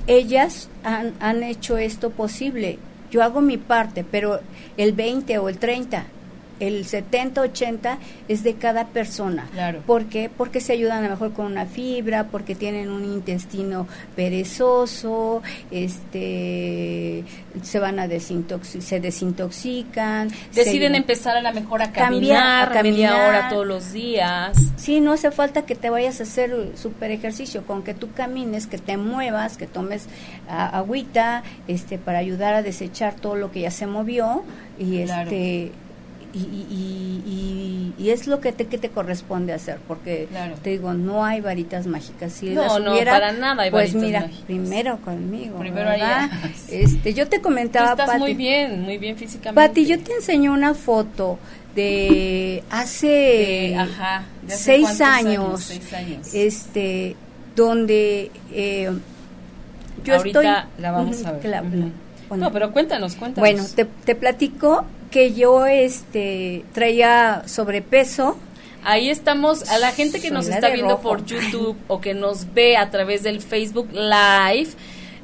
[0.07, 2.79] ellas han, han hecho esto posible.
[3.11, 4.41] Yo hago mi parte, pero
[4.77, 6.07] el 20 o el 30
[6.67, 7.99] el 70, 80
[8.29, 9.49] es de cada persona.
[9.53, 9.83] Claro.
[9.87, 10.31] ¿Por qué?
[10.35, 13.87] Porque se ayudan a lo mejor con una fibra, porque tienen un intestino
[14.17, 17.25] perezoso, este,
[17.63, 20.29] se van a desintoxicar, se desintoxican.
[20.55, 24.57] Deciden empezar a la mejor a caminar, a media hora todos los días.
[24.77, 28.67] Sí, no hace falta que te vayas a hacer super ejercicio, con que tú camines,
[28.67, 30.07] que te muevas, que tomes
[30.49, 34.43] agüita, este, para ayudar a desechar todo lo que ya se movió
[34.79, 35.73] y este
[36.35, 40.29] y, y, es lo que te, que te corresponde hacer, porque
[40.63, 42.33] te digo, no hay varitas mágicas.
[42.33, 45.59] Si no, no, para nada hay Pues mira, primero conmigo.
[45.59, 45.91] Primero.
[46.69, 49.69] Este, yo te comentaba, Tú estás muy bien, muy bien físicamente.
[49.69, 51.39] Pati, yo te enseño una foto
[51.75, 53.77] de hace
[54.47, 55.71] seis, años,
[56.33, 57.17] este,
[57.57, 58.91] donde eh,
[60.05, 60.83] yo Ahorita estoy...
[60.83, 61.63] la vamos a ver.
[62.37, 63.41] no, pero cuéntanos, cuéntanos.
[63.41, 68.37] Bueno, te, te platico que yo este traía sobrepeso.
[68.83, 72.77] Ahí estamos, a la gente que nos está viendo por YouTube o que nos ve
[72.77, 74.71] a través del Facebook Live,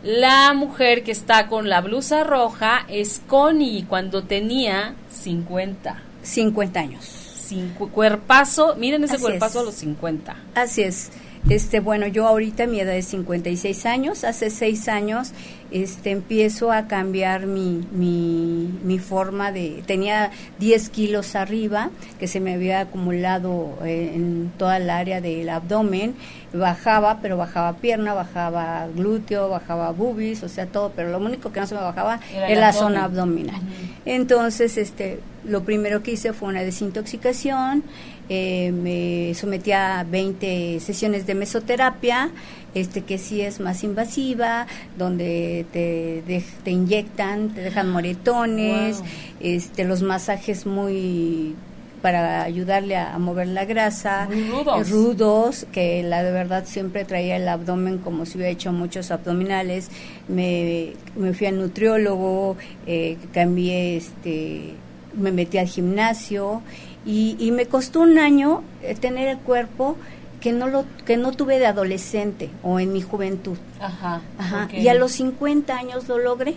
[0.05, 6.01] la mujer que está con la blusa roja es Connie cuando tenía 50.
[6.23, 7.05] 50 años.
[7.05, 10.37] Cinco, cuerpazo, miren ese cuerpazo a los 50.
[10.55, 11.11] Así es.
[11.49, 15.33] Este, bueno, yo ahorita mi edad es 56 años, hace 6 años
[15.71, 19.83] este, empiezo a cambiar mi, mi, mi forma de...
[19.87, 25.49] Tenía 10 kilos arriba que se me había acumulado eh, en toda el área del
[25.49, 26.15] abdomen.
[26.53, 31.61] Bajaba, pero bajaba pierna, bajaba glúteo, bajaba bubis, o sea, todo, pero lo único que
[31.61, 33.61] no se me bajaba era, la zona abdominal.
[34.05, 37.85] Entonces, este, lo primero que hice fue una desintoxicación,
[38.33, 42.31] eh, me sometí a 20 sesiones de mesoterapia,
[42.75, 46.23] este que sí es más invasiva, donde te,
[46.63, 49.03] te inyectan, te dejan moretones,
[49.41, 51.57] este los masajes muy
[52.03, 54.91] para ayudarle a, mover la grasa, rudos.
[54.91, 59.91] rudos, que la de verdad siempre traía el abdomen como si hubiera hecho muchos abdominales,
[60.29, 62.57] me, me fui al nutriólogo,
[62.87, 64.75] eh, cambié, este,
[65.15, 66.63] me metí al gimnasio
[67.05, 69.97] y, y me costó un año eh, tener el cuerpo
[70.41, 73.59] que no lo que no tuve de adolescente o en mi juventud.
[73.81, 74.23] Ajá.
[74.39, 74.69] Ajá.
[74.73, 76.57] Y a los 50 años lo logré.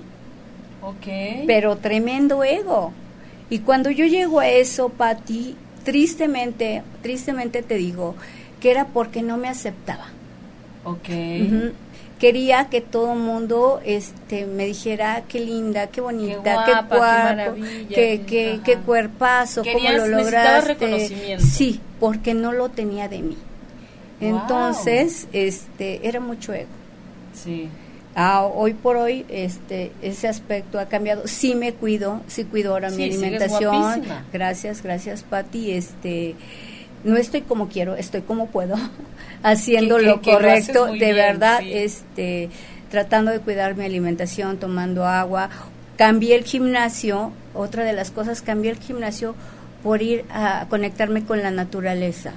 [0.82, 1.46] Ok.
[1.48, 2.94] Pero tremendo ego.
[3.50, 8.16] Y cuando yo llego a eso, Pati, tristemente, tristemente te digo
[8.60, 10.08] que era porque no me aceptaba.
[10.86, 11.10] Ok.
[12.24, 17.56] Quería que todo el mundo este, me dijera qué linda, qué bonita, qué, guapo,
[17.90, 20.76] qué, qué, qué, cuerpazo, cómo lo lograste.
[20.76, 21.46] reconocimiento.
[21.46, 23.38] Sí, porque no lo tenía de mí.
[24.22, 26.70] Entonces, este, era mucho ego.
[27.34, 27.68] Sí.
[28.16, 31.28] Ah, hoy por hoy, este, ese aspecto ha cambiado.
[31.28, 34.02] Sí me cuido, sí cuido ahora mi alimentación.
[34.32, 35.72] Gracias, gracias, Patti.
[35.72, 36.36] Este,
[37.04, 38.76] no estoy como quiero, estoy como puedo,
[39.44, 42.50] haciendo lo correcto, de verdad, este,
[42.90, 45.50] tratando de cuidar mi alimentación, tomando agua.
[45.98, 49.36] Cambié el gimnasio, otra de las cosas, cambié el gimnasio
[49.84, 52.32] por ir a conectarme con la naturaleza.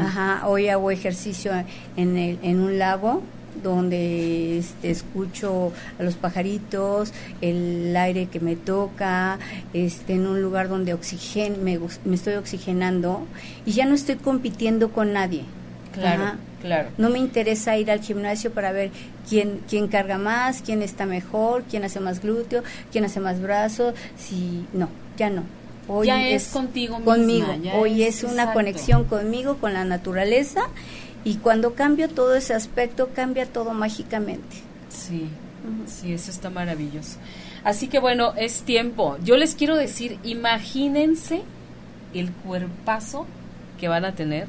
[0.00, 1.50] Ajá, hoy hago ejercicio
[1.96, 3.22] en, el, en un lago
[3.62, 9.38] donde este, escucho a los pajaritos, el aire que me toca,
[9.72, 13.26] este, en un lugar donde oxigen, me, me estoy oxigenando
[13.64, 15.44] y ya no estoy compitiendo con nadie.
[15.92, 16.90] Claro, claro.
[16.98, 18.90] No me interesa ir al gimnasio para ver
[19.28, 23.94] quién, quién carga más, quién está mejor, quién hace más glúteo, quién hace más brazos.
[24.18, 25.44] Si, no, ya no
[25.88, 27.46] Hoy ya es, contigo conmigo.
[27.74, 30.68] Hoy es, una conexión conmigo, con la naturaleza.
[31.26, 34.58] Y cuando cambio todo ese aspecto, cambia todo mágicamente.
[34.88, 35.26] Sí,
[35.86, 37.18] sí, eso está maravilloso.
[37.64, 39.16] Así que bueno, es tiempo.
[39.24, 41.42] Yo les quiero decir, imagínense
[42.14, 43.26] el cuerpazo
[43.80, 44.46] que van a tener.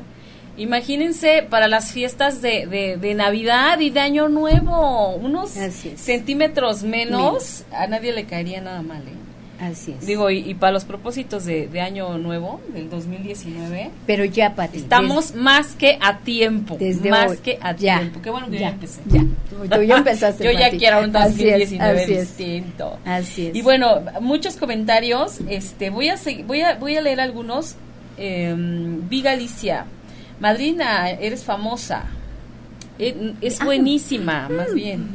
[0.55, 2.67] Imagínense para las fiestas de,
[3.01, 5.49] de, Navidad y de Año Nuevo, unos
[5.95, 9.01] centímetros menos, a nadie le caería nada mal.
[9.01, 9.26] ¿eh?
[9.59, 10.05] Así es.
[10.05, 13.91] Digo, y, para los propósitos de, Año Nuevo, del 2019.
[14.05, 14.77] Pero ya, Pati.
[14.77, 16.77] Estamos más que a tiempo.
[16.79, 18.21] Desde más que a tiempo.
[18.21, 19.01] Qué bueno que ya, empecé.
[19.07, 19.25] Ya.
[19.49, 20.43] Tú ya empezaste.
[20.45, 22.99] yo ya quiero un 2019 distinto.
[23.05, 23.55] Así es.
[23.55, 25.39] Y bueno, muchos comentarios.
[25.49, 27.75] Este, voy a, voy a, voy a leer algunos.
[28.17, 29.85] Eh, Vi Galicia.
[30.39, 32.05] Madrina, eres famosa.
[32.99, 33.65] Eh, es ah.
[33.65, 35.07] buenísima, más bien.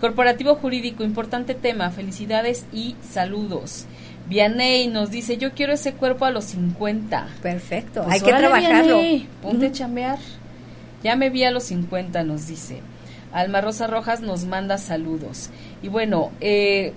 [0.00, 1.90] Corporativo jurídico, importante tema.
[1.90, 3.86] Felicidades y saludos.
[4.30, 7.26] Vianey nos dice, yo quiero ese cuerpo a los 50.
[7.42, 9.00] Perfecto, pues hay que trabajarlo.
[9.42, 10.18] ponte a chambear.
[11.02, 12.80] Ya me vi a los 50, nos dice.
[13.32, 15.50] Alma Rosa Rojas nos manda saludos.
[15.82, 16.92] Y bueno, eh,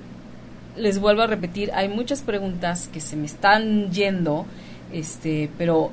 [0.78, 4.46] les vuelvo a repetir, hay muchas preguntas que se me están yendo,
[4.92, 5.92] este, pero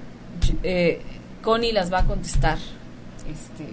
[0.62, 1.01] eh,
[1.41, 2.59] Connie las va a contestar.
[3.32, 3.64] Este,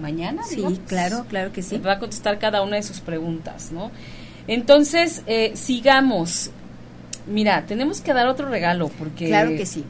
[0.00, 0.44] mañana.
[0.44, 1.76] Sí, claro, claro que sí.
[1.76, 3.90] Va a contestar cada una de sus preguntas, ¿no?
[4.46, 6.52] Entonces, eh, sigamos.
[7.26, 9.28] Mira, tenemos que dar otro regalo porque...
[9.28, 9.84] Claro que sí.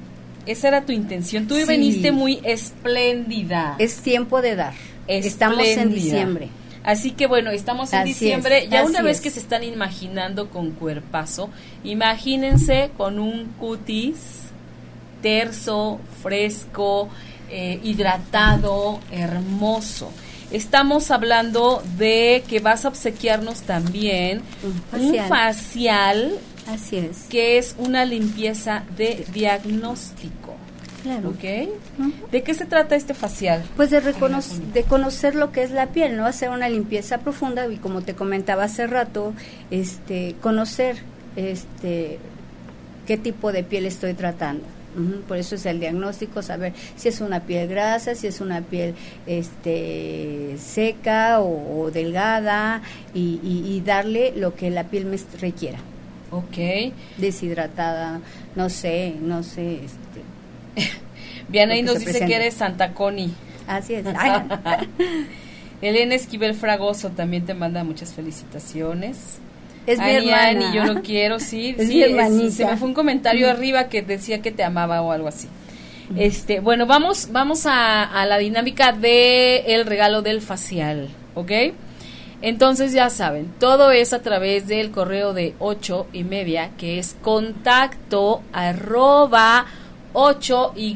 [0.46, 1.46] Esa era tu intención.
[1.46, 3.76] Tú veniste muy espléndida.
[3.78, 4.74] Es tiempo de dar.
[5.06, 6.48] Estamos en diciembre.
[6.82, 8.68] Así que bueno, estamos en diciembre.
[8.70, 11.50] ya una vez que se están imaginando con cuerpazo,
[11.84, 14.40] imagínense con un cutis
[15.20, 17.08] terso, fresco,
[17.50, 20.10] eh, hidratado, hermoso.
[20.50, 24.42] Estamos hablando de que vas a obsequiarnos también
[24.92, 26.32] un facial,
[26.66, 27.26] Así es.
[27.28, 30.56] que es una limpieza de diagnóstico.
[31.02, 31.30] Claro.
[31.30, 32.30] ¿Ok?
[32.30, 33.64] ¿De qué se trata este facial?
[33.76, 36.26] Pues de, de conocer lo que es la piel, ¿no?
[36.26, 39.32] Hacer una limpieza profunda y como te comentaba hace rato,
[39.70, 40.98] este, conocer
[41.36, 42.18] este,
[43.06, 44.64] qué tipo de piel estoy tratando.
[45.28, 48.94] Por eso es el diagnóstico, saber si es una piel grasa, si es una piel
[49.26, 52.82] este, seca o, delgada
[53.14, 55.78] y, darle lo que la piel me requiera.
[56.30, 56.92] Ok.
[57.18, 58.20] Deshidratada,
[58.54, 59.80] no sé, no sé.
[59.84, 60.90] Este,
[61.48, 63.34] Bien, ahí nos dice que eres Santa Coni.
[63.66, 64.04] Así es.
[65.82, 69.38] Elena Esquivel Fragoso también te manda muchas felicitaciones.
[69.86, 70.74] Es mi hermana.
[70.74, 71.74] yo lo quiero, sí.
[71.78, 75.48] sí, se me fue un comentario arriba que decía que te amaba o algo así.
[76.16, 81.50] Este, bueno, vamos, vamos a, la dinámica de el regalo del facial, ¿ok?
[82.42, 87.16] Entonces ya saben, todo es a través del correo de ocho y media, que es
[87.22, 89.66] contacto arroba
[90.12, 90.94] 8 y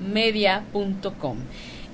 [0.00, 1.38] media.com.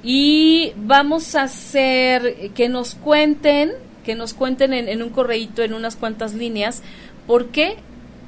[0.02, 3.72] Y vamos a hacer que nos cuenten
[4.04, 6.82] que nos cuenten en, un correíto, en unas cuantas líneas,
[7.26, 7.76] por qué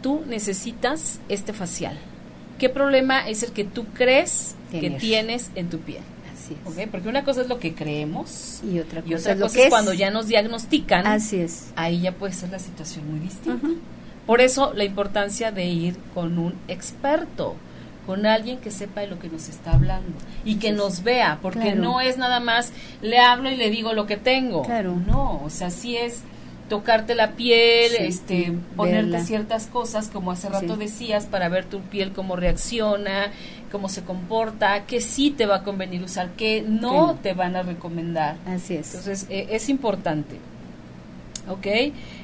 [0.03, 1.97] tú necesitas este facial.
[2.59, 6.03] ¿Qué problema es el que tú crees que tienes en tu piel?
[6.47, 6.89] Así es.
[6.89, 11.07] Porque una cosa es lo que creemos y otra cosa, es, cuando ya nos diagnostican.
[11.07, 11.73] Así es.
[11.77, 13.69] Ahí ya puede ser la situación muy distinta.
[14.27, 17.55] Por eso la importancia de ir con un experto
[18.07, 21.75] con alguien que sepa de lo que nos está hablando y que nos vea, porque
[21.75, 22.73] no es nada más
[23.03, 24.63] le hablo y le digo lo que tengo.
[24.63, 24.95] Claro.
[24.95, 26.23] No, o sea, sí es
[26.69, 32.13] tocarte la piel, este, ponerte ciertas cosas, como hace rato decías, para ver tu piel
[32.13, 33.33] cómo reacciona,
[33.71, 37.63] cómo se comporta, que sí te va a convenir usar, que no te van a
[37.63, 38.37] recomendar.
[38.47, 38.95] Así es.
[38.95, 40.37] Entonces, e, es importante.
[41.49, 41.67] ¿Ok?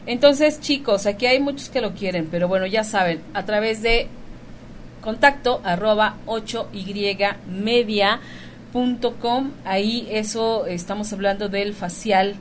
[0.07, 4.09] Entonces, chicos, aquí hay muchos que lo quieren, pero bueno, ya saben, a través de
[5.01, 9.51] contacto arroba 8y media.com.
[9.65, 12.37] Ahí eso estamos hablando del facial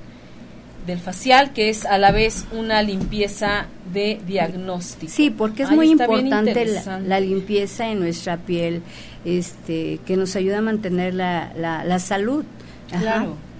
[0.85, 5.11] del facial que es a la vez una limpieza de diagnóstico.
[5.11, 6.65] Sí, porque es muy importante
[7.05, 8.81] la, limpieza en nuestra piel,
[9.25, 12.45] este, que nos ayuda a mantener la, la, salud,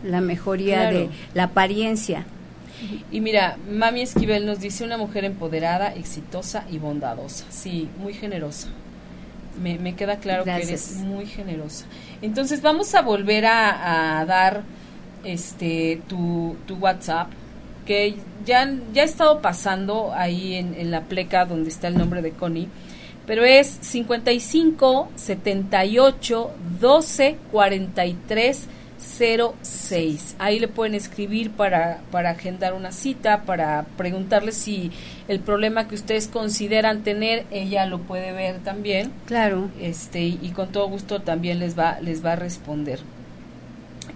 [0.04, 2.26] la mejoría de la apariencia.
[3.12, 7.46] Y mira, Mami Esquivel nos dice una mujer empoderada, exitosa y bondadosa.
[7.50, 8.70] Sí, muy generosa.
[9.62, 11.86] Me, queda claro que eres muy generosa.
[12.22, 14.64] Entonces vamos a volver a, dar
[15.24, 17.30] este tu, tu, WhatsApp
[17.86, 18.16] que
[18.46, 22.32] ya, ya ha estado pasando ahí en, en, la pleca donde está el nombre de
[22.32, 22.68] Connie,
[23.26, 28.68] pero es 55 78 12 43
[29.02, 30.36] 06.
[30.40, 34.92] Ahí le pueden escribir para, para agendar una cita, para preguntarle si
[35.28, 39.12] el problema que ustedes consideran tener, ella lo puede ver también.
[39.26, 39.70] Claro.
[39.80, 43.00] Este, y con todo gusto también les va, les va a responder.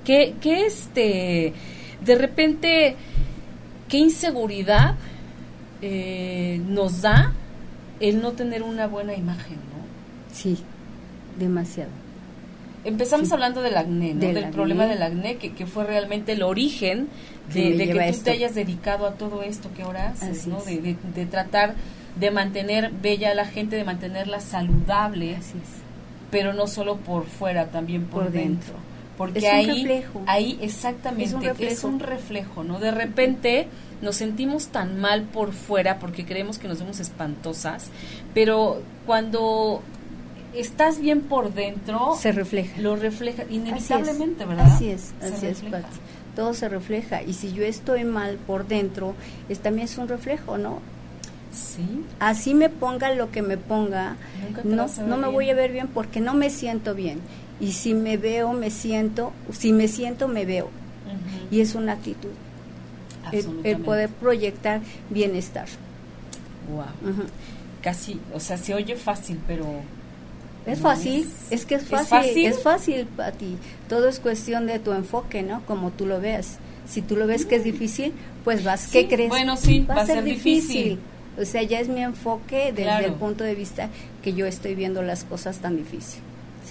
[0.05, 1.53] ¿Qué, qué este,
[2.05, 2.95] de repente,
[3.89, 4.95] qué inseguridad
[5.81, 7.33] eh, nos da
[7.99, 10.33] el no tener una buena imagen, ¿no?
[10.33, 10.57] Sí,
[11.39, 11.89] demasiado.
[12.83, 13.33] Empezamos Sí.
[13.33, 14.19] hablando del acné, ¿no?
[14.19, 14.55] Del del acné.
[14.55, 17.07] problema del acné, que, que fue realmente el origen
[17.51, 18.23] de, que tú esto.
[18.25, 20.61] te hayas dedicado a todo esto que ahora haces, Así ¿no?
[20.63, 21.73] De, de- de tratar
[22.19, 25.69] de mantener bella a la gente, de mantenerla saludable, Así es.
[26.31, 28.73] pero no solo por fuera, también por, Por dentro.
[28.73, 28.94] dentro.
[29.17, 30.21] Porque Es un ahí, reflejo.
[30.27, 31.71] ahí exactamente, Es un reflejo.
[31.73, 32.79] es un reflejo, ¿no?
[32.79, 33.67] De repente
[34.01, 37.87] nos sentimos tan mal por fuera porque creemos que nos vemos espantosas,
[38.33, 39.81] pero cuando
[40.53, 42.79] estás bien por dentro, Se refleja.
[42.81, 44.65] lo refleja Así inevitablemente, es, ¿verdad?
[44.73, 45.59] Así es, Se así es.
[45.61, 45.85] Pati.
[46.35, 47.23] Todo se refleja.
[47.23, 49.15] Y si yo estoy mal por dentro,
[49.47, 50.79] es, también es un reflejo, ¿no?
[51.51, 54.17] Sí, Así me ponga lo que me ponga,
[54.65, 55.31] no, no me bien.
[55.31, 57.19] voy a ver bien porque no me siento bien.
[57.59, 60.69] Y si me veo, me siento, si me siento, me veo.
[61.51, 62.31] Y es una actitud.
[63.31, 65.67] El, el poder proyectar bienestar.
[66.69, 66.85] Wow.
[67.81, 69.65] Casi, o sea, se oye fácil, pero
[70.65, 73.55] Es No fácil, es- es, que es ¿es fácil, es fácil para ti.
[73.87, 75.61] Todo es cuestión de tu enfoque, ¿no?
[75.67, 76.57] Como tú lo veas.
[76.87, 79.29] Si tú lo ves que es difícil, pues vas, Sí, ¿qué crees?
[79.29, 80.99] bueno, sí, va a ser difícil.
[81.39, 83.05] O sea, ya es mi enfoque desde Claro.
[83.07, 83.89] el punto de vista
[84.23, 86.21] que yo estoy viendo las cosas tan difícil.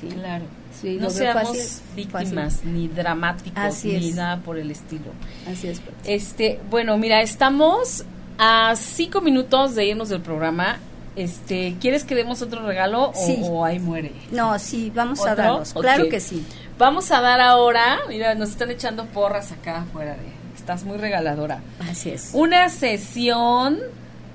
[0.01, 0.09] ¿sí?
[0.09, 0.45] claro.
[0.81, 4.15] Sí, no seamos fácil, víctimas, ni dramáticos, Así ni es.
[4.17, 5.13] nada por el estilo.
[5.51, 5.81] Así es.
[5.81, 5.95] Pati.
[6.13, 8.05] Este, bueno, mira, estamos
[8.39, 10.79] a cinco minutos de irnos del programa.
[11.17, 13.39] Este, ¿quieres que demos otro regalo o, Sí.
[13.43, 14.13] o ahí muere?
[14.33, 15.73] No, sí, vamos a darlos.
[15.73, 16.45] Claro que sí.
[16.77, 21.61] Vamos a dar ahora, mira, nos están echando porras acá afuera de, estás muy regaladora.
[21.89, 22.31] Así es.
[22.33, 23.79] Una sesión,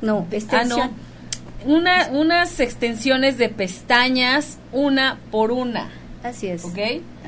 [0.01, 0.91] No, ah extensión.
[1.65, 5.89] no, una, unas extensiones de pestañas una por una,
[6.23, 6.63] Así es.
[6.65, 6.77] ¿ok?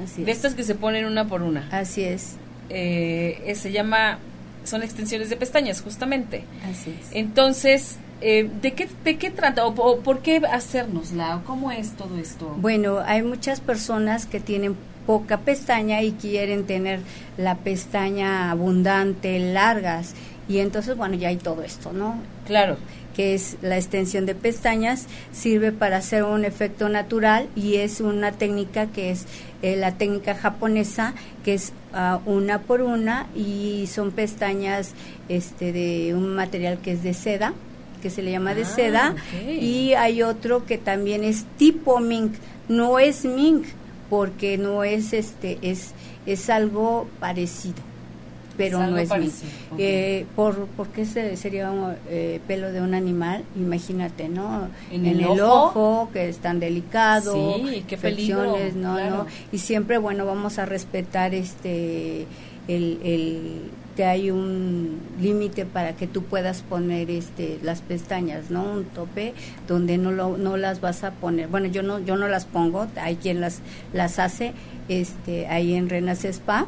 [0.04, 0.38] Así De es.
[0.38, 1.68] estas que se ponen una por una.
[1.72, 2.36] Así es.
[2.70, 4.20] Eh, se llama,
[4.64, 6.44] son extensiones de pestañas, justamente.
[6.70, 7.08] Así es.
[7.12, 9.66] Entonces, eh, ¿de, qué, ¿de qué trata?
[9.66, 11.38] ¿O, o por qué hacérnosla?
[11.38, 12.56] ¿O ¿Cómo es todo esto?
[12.60, 14.76] Bueno, hay muchas personas que tienen
[15.08, 17.00] poca pestaña y quieren tener
[17.38, 20.14] la pestaña abundante, largas.
[20.48, 22.20] Y entonces, bueno, ya hay todo esto, ¿no?
[22.46, 22.78] Claro,
[23.16, 28.32] que es la extensión de pestañas, sirve para hacer un efecto natural y es una
[28.32, 29.26] técnica que es
[29.62, 34.94] eh, la técnica japonesa, que es ah, una por una y son pestañas
[35.30, 37.54] este de un material que es de seda,
[38.02, 39.16] que se le llama de Ah, seda,
[39.48, 42.34] y hay otro que también es tipo mink,
[42.68, 43.66] no es mink
[44.10, 45.92] porque no es este es
[46.26, 47.91] es algo parecido
[48.58, 49.78] pero no es parecido, ok.
[49.80, 55.18] Eh, por porque se, sería un, eh, pelo de un animal imagínate no En en,
[55.20, 55.70] el el, ojo.
[55.70, 59.16] ojo, que es tan delicado Sí, qué peligro, infecciones, no claro.
[59.18, 62.28] no y siempre bueno vamos a respetar este
[62.68, 63.62] el, el
[63.96, 69.34] que hay un límite para que tú puedas poner este las pestañas no un tope
[69.68, 71.48] donde no lo, no las vas a poner.
[71.50, 73.60] Bueno yo no yo no las pongo hay quien las
[73.94, 74.54] las hace
[74.88, 76.68] este ahí en Renas Spa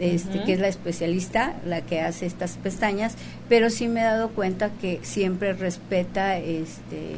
[0.00, 3.14] este, que es la especialista, la que hace estas pestañas,
[3.48, 7.16] pero sí me he dado cuenta que siempre respeta este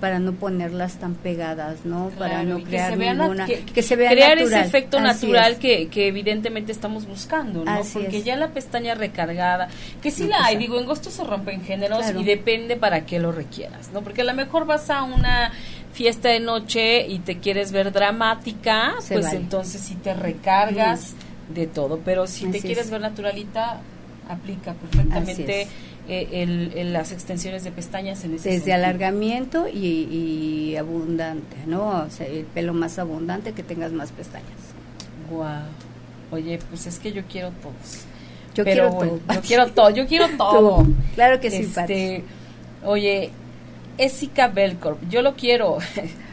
[0.00, 2.10] para no ponerlas tan pegadas, ¿no?
[2.18, 4.58] para no crear que ninguna que, que se vea crear natural.
[4.60, 5.58] ese efecto Así natural es.
[5.60, 7.70] que, que evidentemente estamos buscando, ¿no?
[7.70, 8.24] Así Porque es.
[8.24, 9.68] ya la pestaña recargada,
[10.02, 12.20] que sí la hay, digo, en gusto se rompen géneros Claro.
[12.20, 14.02] y depende para qué lo requieras, ¿no?
[14.02, 15.52] Porque a lo mejor vas a una
[15.92, 19.38] fiesta de noche y te quieres ver dramática, Se pues vale.
[19.38, 21.14] entonces sí te recargas
[21.54, 22.90] de todo, pero si te quieres es.
[22.90, 23.80] ver naturalita,
[24.28, 25.68] aplica perfectamente es.
[26.08, 28.76] eh, el- el- las extensiones de pestañas en ese desde sentido.
[28.76, 29.86] alargamiento y,
[30.70, 32.04] y abundante, ¿no?
[32.06, 34.48] O sea, el pelo más abundante que tengas más pestañas.
[35.30, 35.62] Guau.
[36.30, 38.04] Oye, pues es que yo quiero todos.
[38.54, 39.34] Yo Pero quiero bueno, todo.
[39.34, 40.86] Yo quiero todo, yo quiero todo.
[41.14, 42.24] Claro que sí, este,
[42.84, 43.30] Oye,
[43.98, 45.78] Jessica Belcorp, yo lo quiero.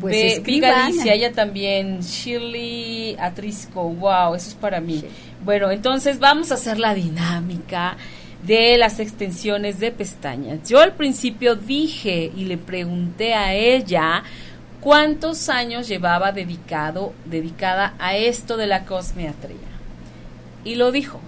[0.00, 0.70] Pues Ve- Vi escriban.
[0.70, 2.00] Galicia, ella también.
[2.00, 5.00] Shirley Atrisco, wow, eso es para mí.
[5.00, 5.06] Sí.
[5.44, 7.96] Bueno, entonces vamos a hacer la dinámica
[8.46, 10.68] de las extensiones de pestañas.
[10.68, 14.22] Yo al principio dije y le pregunté a ella
[14.80, 19.56] cuántos años llevaba dedicado, dedicada a esto de la cosmetría.
[20.64, 21.20] Y lo dijo.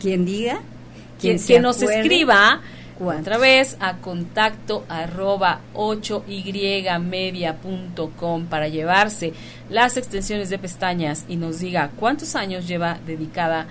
[0.00, 0.60] Quien diga,
[1.20, 2.60] Quien, nos escriba
[3.02, 3.26] ¿Cuántos?
[3.26, 9.32] otra vez a contacto arroba 8ymedia.com para llevarse
[9.68, 13.66] las extensiones de pestañas y nos diga cuántos años lleva dedicada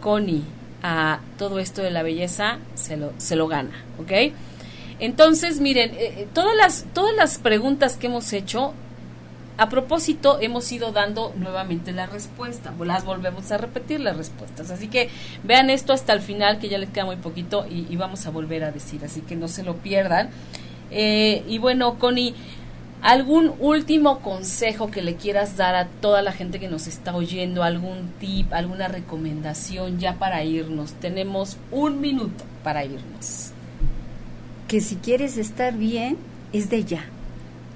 [0.00, 0.42] Connie
[0.82, 4.10] a todo esto de la belleza, se lo, se lo gana, ¿ok?
[4.98, 8.74] Entonces, miren, eh, eh, todas, las, todas las preguntas que hemos hecho,
[9.58, 12.72] a propósito, hemos ido dando nuevamente la respuesta.
[12.84, 14.70] Las volvemos a repetir las respuestas.
[14.70, 15.10] Así que
[15.44, 18.30] vean esto hasta el final, que ya les queda muy poquito y, y vamos a
[18.30, 19.04] volver a decir.
[19.04, 20.30] Así que no se lo pierdan.
[20.90, 22.34] Eh, y bueno, Connie,
[23.02, 27.64] ¿Algún último consejo que le quieras dar a toda la gente que nos está oyendo?
[27.64, 30.92] ¿Algún tip, alguna recomendación ya para irnos?
[30.92, 33.50] Tenemos un minuto para irnos.
[34.68, 36.16] Que si quieres estar bien,
[36.52, 37.04] es de ya.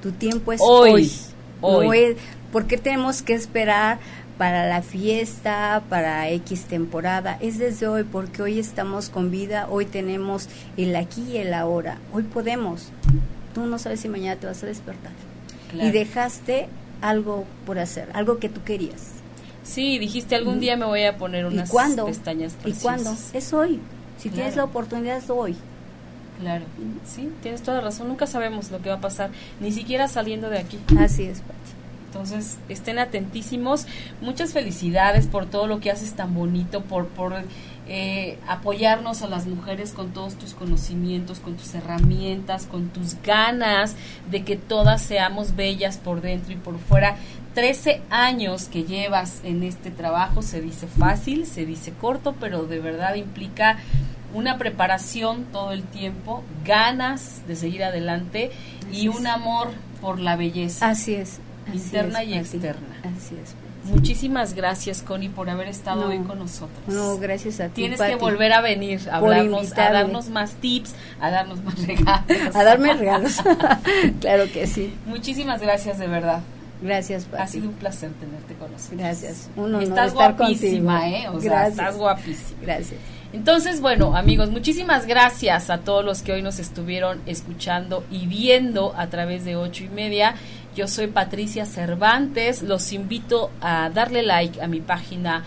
[0.00, 0.92] Tu tiempo es hoy.
[0.92, 1.12] Hoy.
[1.60, 3.98] ¿Por qué tenemos que esperar
[4.38, 7.38] para la fiesta, para X temporada?
[7.40, 11.98] Es desde hoy, porque hoy estamos con vida, hoy tenemos el aquí y el ahora.
[12.12, 12.92] Hoy podemos
[13.56, 15.12] tú no sabes si mañana te vas a despertar.
[15.72, 16.68] Y dejaste
[17.00, 19.12] algo por hacer, algo que tú querías.
[19.64, 21.72] Sí, dijiste algún día me voy a poner unas
[22.04, 22.78] pestañas preciosas.
[22.78, 23.16] ¿Y cuándo?
[23.32, 23.80] Es hoy.
[24.18, 25.56] Si tienes la oportunidad es hoy.
[26.40, 26.64] Claro,
[27.04, 28.08] sí, tienes toda razón.
[28.08, 29.30] Nunca sabemos lo que va a pasar,
[29.60, 30.78] ni siquiera saliendo de aquí.
[30.98, 31.76] Así es, Pati.
[32.06, 33.86] Entonces, estén atentísimos.
[34.20, 37.34] Muchas felicidades por todo lo que haces tan bonito, por, por
[37.88, 43.96] eh, apoyarnos a las mujeres con todos tus conocimientos, con tus herramientas, con tus ganas
[44.30, 47.16] de que todas seamos bellas por dentro y por fuera.
[47.54, 52.80] 13 años que llevas en este trabajo, se dice fácil, se dice corto, pero de
[52.80, 53.78] verdad implica
[54.36, 58.50] una preparación todo el tiempo, ganas de seguir adelante
[58.92, 59.68] y un amor
[60.02, 60.90] por la belleza.
[60.90, 61.40] Así es.
[61.72, 63.00] interna y externa.
[63.02, 63.54] Así es.
[63.84, 66.82] Muchísimas gracias, Connie, por haber estado hoy con nosotros.
[66.88, 67.82] No, gracias a ti.
[67.82, 72.54] Tienes que volver a venir a hablarnos, a darnos más tips, a darnos más regalos.
[72.54, 73.42] a darme regalos.
[74.20, 74.92] claro que sí.
[75.06, 76.40] Muchísimas gracias, de verdad.
[76.82, 77.42] Gracias, Pati.
[77.42, 79.00] Ha sido un placer tenerte con nosotros.
[79.00, 79.48] Gracias.
[79.80, 81.28] estás guapísima, ¿eh?
[81.30, 82.60] O sea, estás guapísima.
[82.60, 83.00] Gracias.
[83.36, 88.94] Entonces, bueno, amigos, muchísimas gracias a todos los que hoy nos estuvieron escuchando y viendo
[88.96, 90.36] a través de ocho y media.
[90.74, 92.62] Yo soy Patricia Cervantes.
[92.62, 95.44] Los invito a darle like a mi página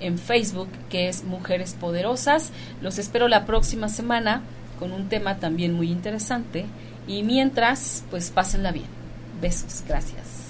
[0.00, 2.50] en Facebook que es Mujeres Poderosas.
[2.82, 4.42] Los espero la próxima semana
[4.78, 6.66] con un tema también muy interesante.
[7.08, 8.88] Y mientras, pues pásenla bien.
[9.40, 9.82] Besos.
[9.88, 10.49] Gracias.